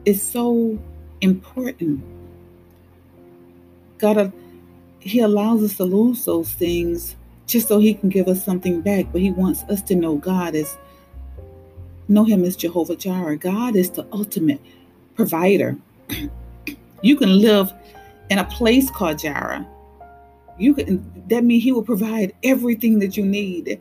is 0.05 0.21
so 0.21 0.77
important. 1.21 2.03
God, 3.97 4.31
He 4.99 5.19
allows 5.21 5.63
us 5.63 5.77
to 5.77 5.83
lose 5.83 6.23
those 6.25 6.51
things 6.51 7.15
just 7.47 7.67
so 7.67 7.79
He 7.79 7.95
can 7.95 8.09
give 8.09 8.27
us 8.27 8.43
something 8.43 8.81
back. 8.81 9.07
But 9.11 9.21
He 9.21 9.31
wants 9.31 9.63
us 9.63 9.81
to 9.83 9.95
know 9.95 10.17
God 10.17 10.53
is, 10.53 10.77
know 12.07 12.25
Him 12.25 12.43
as 12.43 12.55
Jehovah 12.55 12.95
Jireh. 12.95 13.37
God 13.37 13.75
is 13.75 13.89
the 13.89 14.05
ultimate 14.13 14.61
provider. 15.15 15.75
you 17.01 17.15
can 17.15 17.39
live 17.41 17.73
in 18.29 18.37
a 18.37 18.45
place 18.45 18.91
called 18.91 19.17
Jireh. 19.17 19.67
You 20.59 20.73
can 20.75 21.11
that 21.27 21.43
means 21.43 21.63
He 21.63 21.71
will 21.71 21.83
provide 21.83 22.33
everything 22.43 22.99
that 22.99 23.17
you 23.17 23.25
need. 23.25 23.79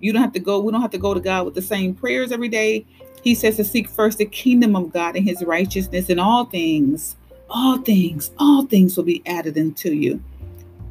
You 0.00 0.12
don't 0.12 0.22
have 0.22 0.32
to 0.32 0.40
go, 0.40 0.60
we 0.60 0.72
don't 0.72 0.80
have 0.82 0.90
to 0.92 0.98
go 0.98 1.14
to 1.14 1.20
God 1.20 1.44
with 1.44 1.54
the 1.54 1.62
same 1.62 1.94
prayers 1.94 2.32
every 2.32 2.48
day. 2.48 2.86
He 3.22 3.34
says 3.34 3.56
to 3.56 3.64
seek 3.64 3.88
first 3.88 4.18
the 4.18 4.26
kingdom 4.26 4.76
of 4.76 4.92
God 4.92 5.16
and 5.16 5.24
his 5.24 5.42
righteousness, 5.42 6.08
and 6.08 6.20
all 6.20 6.44
things, 6.44 7.16
all 7.50 7.78
things, 7.78 8.30
all 8.38 8.64
things 8.66 8.96
will 8.96 9.04
be 9.04 9.22
added 9.26 9.58
unto 9.58 9.90
you. 9.90 10.22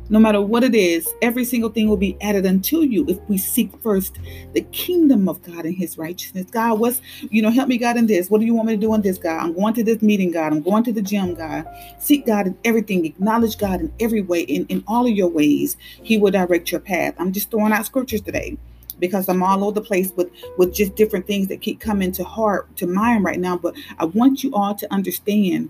No 0.09 0.19
matter 0.19 0.41
what 0.41 0.63
it 0.63 0.73
is, 0.73 1.07
every 1.21 1.43
single 1.43 1.69
thing 1.69 1.89
will 1.89 1.97
be 1.97 2.17
added 2.21 2.45
unto 2.45 2.79
you 2.79 3.05
if 3.09 3.19
we 3.27 3.37
seek 3.37 3.69
first 3.81 4.17
the 4.53 4.61
kingdom 4.71 5.27
of 5.27 5.41
God 5.43 5.65
and 5.65 5.75
his 5.75 5.97
righteousness. 5.97 6.45
God, 6.49 6.79
what's, 6.79 7.01
you 7.29 7.41
know, 7.41 7.49
help 7.49 7.67
me, 7.67 7.77
God, 7.77 7.97
in 7.97 8.07
this. 8.07 8.29
What 8.29 8.39
do 8.39 8.45
you 8.45 8.53
want 8.53 8.67
me 8.67 8.75
to 8.75 8.81
do 8.81 8.93
in 8.93 9.01
this, 9.01 9.17
God? 9.17 9.41
I'm 9.41 9.53
going 9.53 9.73
to 9.73 9.83
this 9.83 10.01
meeting, 10.01 10.31
God. 10.31 10.53
I'm 10.53 10.61
going 10.61 10.85
to 10.85 10.93
the 10.93 11.01
gym, 11.01 11.33
God. 11.33 11.67
Seek 11.99 12.25
God 12.25 12.47
in 12.47 12.57
everything. 12.63 13.05
Acknowledge 13.05 13.57
God 13.57 13.81
in 13.81 13.93
every 13.99 14.21
way, 14.21 14.41
in, 14.41 14.65
in 14.67 14.81
all 14.87 15.05
of 15.05 15.11
your 15.11 15.27
ways. 15.27 15.75
He 16.03 16.17
will 16.17 16.31
direct 16.31 16.71
your 16.71 16.79
path. 16.79 17.13
I'm 17.17 17.33
just 17.33 17.51
throwing 17.51 17.73
out 17.73 17.85
scriptures 17.85 18.21
today 18.21 18.57
because 18.99 19.29
I'm 19.29 19.43
all 19.43 19.63
over 19.63 19.79
the 19.79 19.81
place 19.81 20.11
with 20.15 20.31
with 20.57 20.73
just 20.73 20.95
different 20.95 21.27
things 21.27 21.47
that 21.47 21.61
keep 21.61 21.79
coming 21.79 22.11
to 22.13 22.23
heart 22.23 22.75
to 22.77 22.87
mind 22.87 23.23
right 23.23 23.39
now. 23.39 23.57
But 23.57 23.75
I 23.99 24.05
want 24.05 24.43
you 24.43 24.53
all 24.53 24.75
to 24.75 24.93
understand 24.93 25.69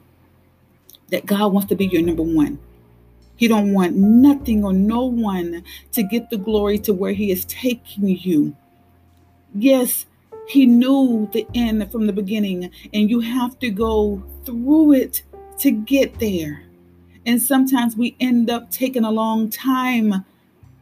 that 1.10 1.26
God 1.26 1.54
wants 1.54 1.70
to 1.70 1.76
be 1.76 1.88
your 1.88 2.02
number 2.02 2.24
one. 2.24 2.60
He 3.36 3.48
don't 3.48 3.74
want 3.74 3.96
nothing 3.96 4.64
or 4.64 4.74
no 4.74 5.06
one 5.06 5.64
to 5.92 6.04
get 6.04 6.30
the 6.30 6.38
glory 6.38 6.80
to 6.80 6.94
where 6.94 7.14
he 7.14 7.32
is 7.32 7.46
taking 7.46 8.08
you. 8.08 8.56
Yes, 9.54 10.08
he 10.48 10.66
knew 10.66 11.30
the 11.32 11.46
end 11.54 11.92
from 11.92 12.08
the 12.08 12.14
beginning, 12.14 12.72
and 12.94 13.10
you 13.10 13.20
have 13.20 13.60
to 13.60 13.70
go 13.70 14.24
through 14.44 14.94
it 14.94 15.24
to 15.60 15.72
get 15.72 16.20
there. 16.20 16.64
And 17.26 17.42
sometimes 17.42 17.96
we 17.96 18.16
end 18.20 18.50
up 18.50 18.72
taking 18.72 19.04
a 19.04 19.12
long 19.12 19.50
time 19.50 20.26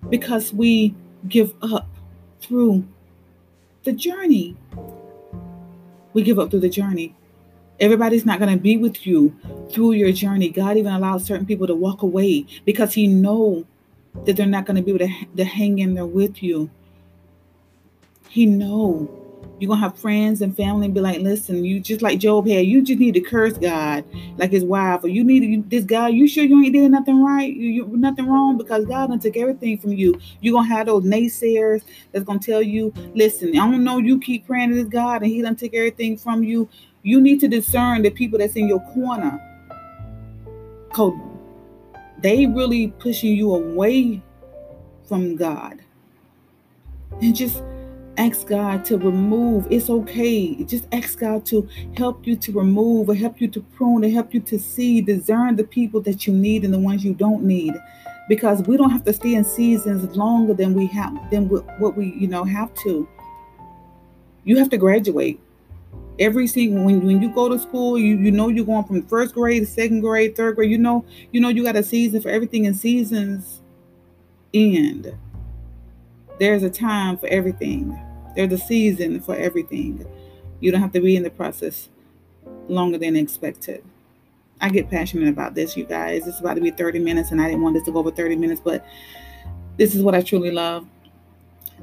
because 0.09 0.53
we 0.53 0.93
give 1.27 1.53
up 1.61 1.87
through 2.45 2.85
the 3.83 3.93
journey. 3.93 4.55
We 6.13 6.23
give 6.23 6.39
up 6.39 6.51
through 6.51 6.61
the 6.61 6.69
journey. 6.69 7.15
Everybody's 7.79 8.25
not 8.25 8.39
going 8.39 8.55
to 8.55 8.61
be 8.61 8.77
with 8.77 9.05
you 9.05 9.35
through 9.69 9.93
your 9.93 10.11
journey. 10.11 10.49
God 10.49 10.77
even 10.77 10.93
allows 10.93 11.25
certain 11.25 11.45
people 11.45 11.67
to 11.67 11.75
walk 11.75 12.01
away 12.01 12.45
because 12.63 12.93
He 12.93 13.07
know 13.07 13.65
that 14.23 14.37
they're 14.37 14.45
not 14.45 14.65
going 14.65 14.77
to 14.77 14.81
be 14.81 14.91
able 14.91 15.05
to, 15.05 15.35
to 15.35 15.43
hang 15.43 15.79
in 15.79 15.93
there 15.93 16.05
with 16.05 16.41
you. 16.41 16.69
He 18.29 18.45
know 18.45 19.24
you're 19.59 19.69
gonna 19.69 19.81
have 19.81 19.97
friends 19.97 20.41
and 20.41 20.55
family 20.55 20.85
and 20.85 20.93
be 20.93 20.99
like, 20.99 21.19
listen, 21.19 21.63
you 21.63 21.79
just 21.79 22.01
like 22.01 22.19
Job 22.19 22.47
had, 22.47 22.65
you 22.65 22.81
just 22.81 22.99
need 22.99 23.13
to 23.13 23.21
curse 23.21 23.57
God 23.57 24.03
like 24.37 24.51
his 24.51 24.63
wife, 24.63 25.03
or 25.03 25.07
you 25.07 25.23
need 25.23 25.39
to, 25.41 25.69
this 25.69 25.85
guy, 25.85 26.09
you 26.09 26.27
sure 26.27 26.43
you 26.43 26.61
ain't 26.61 26.73
did 26.73 26.91
nothing 26.91 27.23
right, 27.23 27.53
you, 27.53 27.69
you 27.69 27.97
nothing 27.97 28.27
wrong 28.27 28.57
because 28.57 28.85
God 28.85 29.07
done 29.07 29.19
took 29.19 29.37
everything 29.37 29.77
from 29.77 29.93
you. 29.93 30.19
You're 30.41 30.53
gonna 30.53 30.67
have 30.67 30.87
those 30.87 31.03
naysayers 31.03 31.83
that's 32.11 32.25
gonna 32.25 32.39
tell 32.39 32.61
you, 32.61 32.93
listen, 33.13 33.49
I 33.57 33.69
don't 33.69 33.83
know, 33.83 33.97
you 33.97 34.19
keep 34.19 34.45
praying 34.45 34.69
to 34.69 34.75
this 34.75 34.89
God 34.89 35.21
and 35.21 35.31
he 35.31 35.41
done 35.41 35.55
took 35.55 35.73
everything 35.73 36.17
from 36.17 36.43
you. 36.43 36.67
You 37.03 37.21
need 37.21 37.39
to 37.41 37.47
discern 37.47 38.01
the 38.01 38.09
people 38.09 38.39
that's 38.39 38.55
in 38.55 38.67
your 38.67 38.81
corner. 38.93 39.39
Cause 40.91 41.13
they 42.19 42.45
really 42.45 42.87
pushing 42.87 43.35
you 43.35 43.53
away 43.53 44.21
from 45.07 45.35
God. 45.35 45.81
And 47.21 47.35
just 47.35 47.61
Ask 48.17 48.47
God 48.47 48.85
to 48.85 48.97
remove. 48.97 49.67
It's 49.69 49.89
okay. 49.89 50.63
Just 50.63 50.85
ask 50.93 51.19
God 51.19 51.45
to 51.47 51.67
help 51.97 52.25
you 52.25 52.37
to 52.37 52.51
remove 52.53 53.09
or 53.09 53.15
help 53.15 53.41
you 53.41 53.49
to 53.49 53.61
prune 53.61 54.05
or 54.05 54.09
help 54.09 54.33
you 54.33 54.39
to 54.41 54.57
see, 54.57 55.01
discern 55.01 55.57
the 55.57 55.65
people 55.65 55.99
that 56.01 56.25
you 56.25 56.33
need 56.33 56.63
and 56.63 56.73
the 56.73 56.79
ones 56.79 57.03
you 57.03 57.13
don't 57.13 57.43
need. 57.43 57.73
Because 58.29 58.63
we 58.63 58.77
don't 58.77 58.89
have 58.89 59.03
to 59.03 59.13
stay 59.13 59.35
in 59.35 59.43
seasons 59.43 60.15
longer 60.15 60.53
than 60.53 60.73
we 60.73 60.87
have 60.87 61.29
than 61.29 61.47
what 61.47 61.97
we, 61.97 62.13
you 62.13 62.27
know, 62.27 62.43
have 62.45 62.73
to. 62.75 63.07
You 64.45 64.57
have 64.57 64.69
to 64.69 64.77
graduate. 64.77 65.39
Every 66.17 66.47
single 66.47 66.85
when 66.85 67.05
when 67.05 67.21
you 67.21 67.29
go 67.33 67.49
to 67.49 67.59
school, 67.59 67.99
you 67.99 68.17
you 68.17 68.31
know 68.31 68.47
you're 68.47 68.65
going 68.65 68.85
from 68.85 69.05
first 69.07 69.33
grade 69.33 69.63
to 69.63 69.67
second 69.67 69.99
grade, 69.99 70.37
third 70.37 70.55
grade. 70.55 70.71
You 70.71 70.77
know, 70.77 71.03
you 71.33 71.41
know 71.41 71.49
you 71.49 71.63
got 71.63 71.75
a 71.75 71.83
season 71.83 72.21
for 72.21 72.29
everything 72.29 72.65
and 72.65 72.77
seasons 72.77 73.61
end. 74.53 75.13
There's 76.39 76.63
a 76.63 76.69
time 76.69 77.17
for 77.17 77.27
everything. 77.27 77.97
There's 78.35 78.51
a 78.51 78.57
season 78.57 79.21
for 79.21 79.35
everything. 79.35 80.05
You 80.59 80.71
don't 80.71 80.81
have 80.81 80.91
to 80.93 81.01
be 81.01 81.15
in 81.15 81.23
the 81.23 81.29
process 81.29 81.89
longer 82.67 82.97
than 82.97 83.15
expected. 83.15 83.83
I 84.61 84.69
get 84.69 84.89
passionate 84.89 85.29
about 85.29 85.53
this, 85.53 85.75
you 85.75 85.85
guys. 85.85 86.27
It's 86.27 86.39
about 86.39 86.55
to 86.55 86.61
be 86.61 86.71
30 86.71 86.99
minutes, 86.99 87.31
and 87.31 87.41
I 87.41 87.47
didn't 87.47 87.61
want 87.61 87.75
this 87.75 87.83
to 87.83 87.91
go 87.91 87.99
over 87.99 88.11
30 88.11 88.35
minutes, 88.35 88.61
but 88.63 88.85
this 89.77 89.93
is 89.95 90.01
what 90.01 90.15
I 90.15 90.21
truly 90.21 90.51
love. 90.51 90.87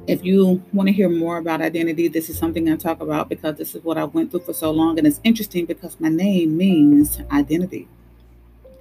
If 0.07 0.25
you 0.25 0.61
want 0.73 0.87
to 0.87 0.93
hear 0.93 1.07
more 1.07 1.37
about 1.37 1.61
identity, 1.61 2.07
this 2.07 2.29
is 2.29 2.37
something 2.37 2.67
I 2.67 2.75
talk 2.75 2.99
about 2.99 3.29
because 3.29 3.57
this 3.57 3.75
is 3.75 3.83
what 3.83 3.97
I 3.97 4.05
went 4.05 4.31
through 4.31 4.41
for 4.41 4.53
so 4.53 4.71
long. 4.71 4.97
And 4.97 5.05
it's 5.05 5.21
interesting 5.23 5.65
because 5.65 5.99
my 5.99 6.09
name 6.09 6.57
means 6.57 7.19
identity, 7.31 7.87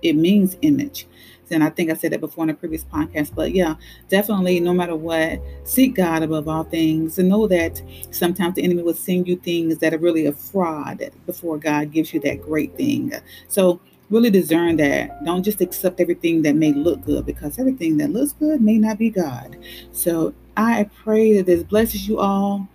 it 0.01 0.15
means 0.15 0.57
image. 0.63 1.07
And 1.53 1.63
I 1.63 1.71
think 1.71 1.91
I 1.91 1.95
said 1.95 2.13
that 2.13 2.21
before 2.21 2.45
in 2.45 2.51
a 2.51 2.55
previous 2.55 2.85
podcast, 2.85 3.35
but 3.35 3.53
yeah, 3.53 3.75
definitely, 4.09 4.61
no 4.61 4.73
matter 4.73 4.97
what, 4.97 5.41
seek 5.65 5.95
God 5.95 6.23
above 6.23 6.49
all 6.49 6.65
things 6.65 7.19
and 7.19 7.29
know 7.29 7.47
that 7.47 7.81
sometimes 8.11 8.55
the 8.55 8.63
enemy 8.65 8.83
will 8.83 8.95
send 8.95 9.29
you 9.29 9.37
things 9.37 9.79
that 9.79 9.95
are 9.95 9.99
really 9.99 10.27
a 10.27 10.33
fraud 10.33 11.11
before 11.27 11.59
God 11.59 11.93
gives 11.93 12.13
you 12.13 12.21
that 12.21 12.43
great 12.43 12.77
thing. 12.77 13.13
So, 13.49 13.81
really 14.11 14.31
discern 14.31 14.77
that. 14.77 15.25
Don't 15.25 15.43
just 15.43 15.61
accept 15.61 16.01
everything 16.01 16.43
that 16.43 16.55
may 16.55 16.73
look 16.73 17.03
good 17.05 17.25
because 17.25 17.59
everything 17.59 17.97
that 17.97 18.11
looks 18.11 18.33
good 18.33 18.61
may 18.61 18.77
not 18.77 18.99
be 18.99 19.11
God. 19.11 19.57
So, 19.93 20.35
I 20.57 20.89
pray 21.03 21.37
that 21.37 21.47
this 21.47 21.63
blesses 21.63 22.07
you 22.07 22.19
all. 22.19 22.69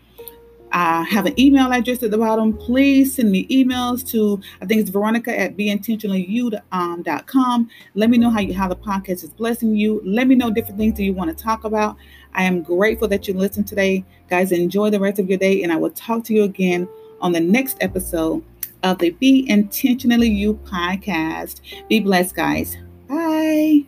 I 0.71 1.03
have 1.03 1.25
an 1.25 1.39
email 1.39 1.71
address 1.71 2.03
at 2.03 2.11
the 2.11 2.17
bottom. 2.17 2.55
Please 2.57 3.13
send 3.13 3.31
me 3.31 3.47
emails 3.47 4.07
to, 4.11 4.41
I 4.61 4.65
think 4.65 4.81
it's 4.81 4.89
Veronica 4.89 5.37
at 5.37 5.55
beintentionallyyou.com. 5.55 6.61
Um, 7.37 7.69
Let 7.95 8.09
me 8.09 8.17
know 8.17 8.29
how 8.29 8.39
you 8.39 8.53
how 8.53 8.67
the 8.67 8.75
podcast 8.75 9.23
is 9.23 9.29
blessing 9.29 9.75
you. 9.75 10.01
Let 10.03 10.27
me 10.27 10.35
know 10.35 10.51
different 10.51 10.77
things 10.77 10.95
that 10.97 11.03
you 11.03 11.13
want 11.13 11.35
to 11.35 11.43
talk 11.43 11.63
about. 11.63 11.95
I 12.33 12.43
am 12.43 12.61
grateful 12.61 13.07
that 13.07 13.27
you 13.27 13.33
listened 13.33 13.67
today. 13.67 14.05
Guys, 14.29 14.51
enjoy 14.51 14.89
the 14.89 14.99
rest 14.99 15.19
of 15.19 15.29
your 15.29 15.37
day, 15.37 15.63
and 15.63 15.71
I 15.71 15.77
will 15.77 15.91
talk 15.91 16.23
to 16.25 16.33
you 16.33 16.43
again 16.43 16.87
on 17.21 17.31
the 17.31 17.39
next 17.39 17.77
episode 17.81 18.43
of 18.83 18.99
the 18.99 19.11
Be 19.11 19.49
Intentionally 19.49 20.29
You 20.29 20.55
podcast. 20.65 21.61
Be 21.87 21.99
blessed, 21.99 22.35
guys. 22.35 22.77
Bye. 23.07 23.85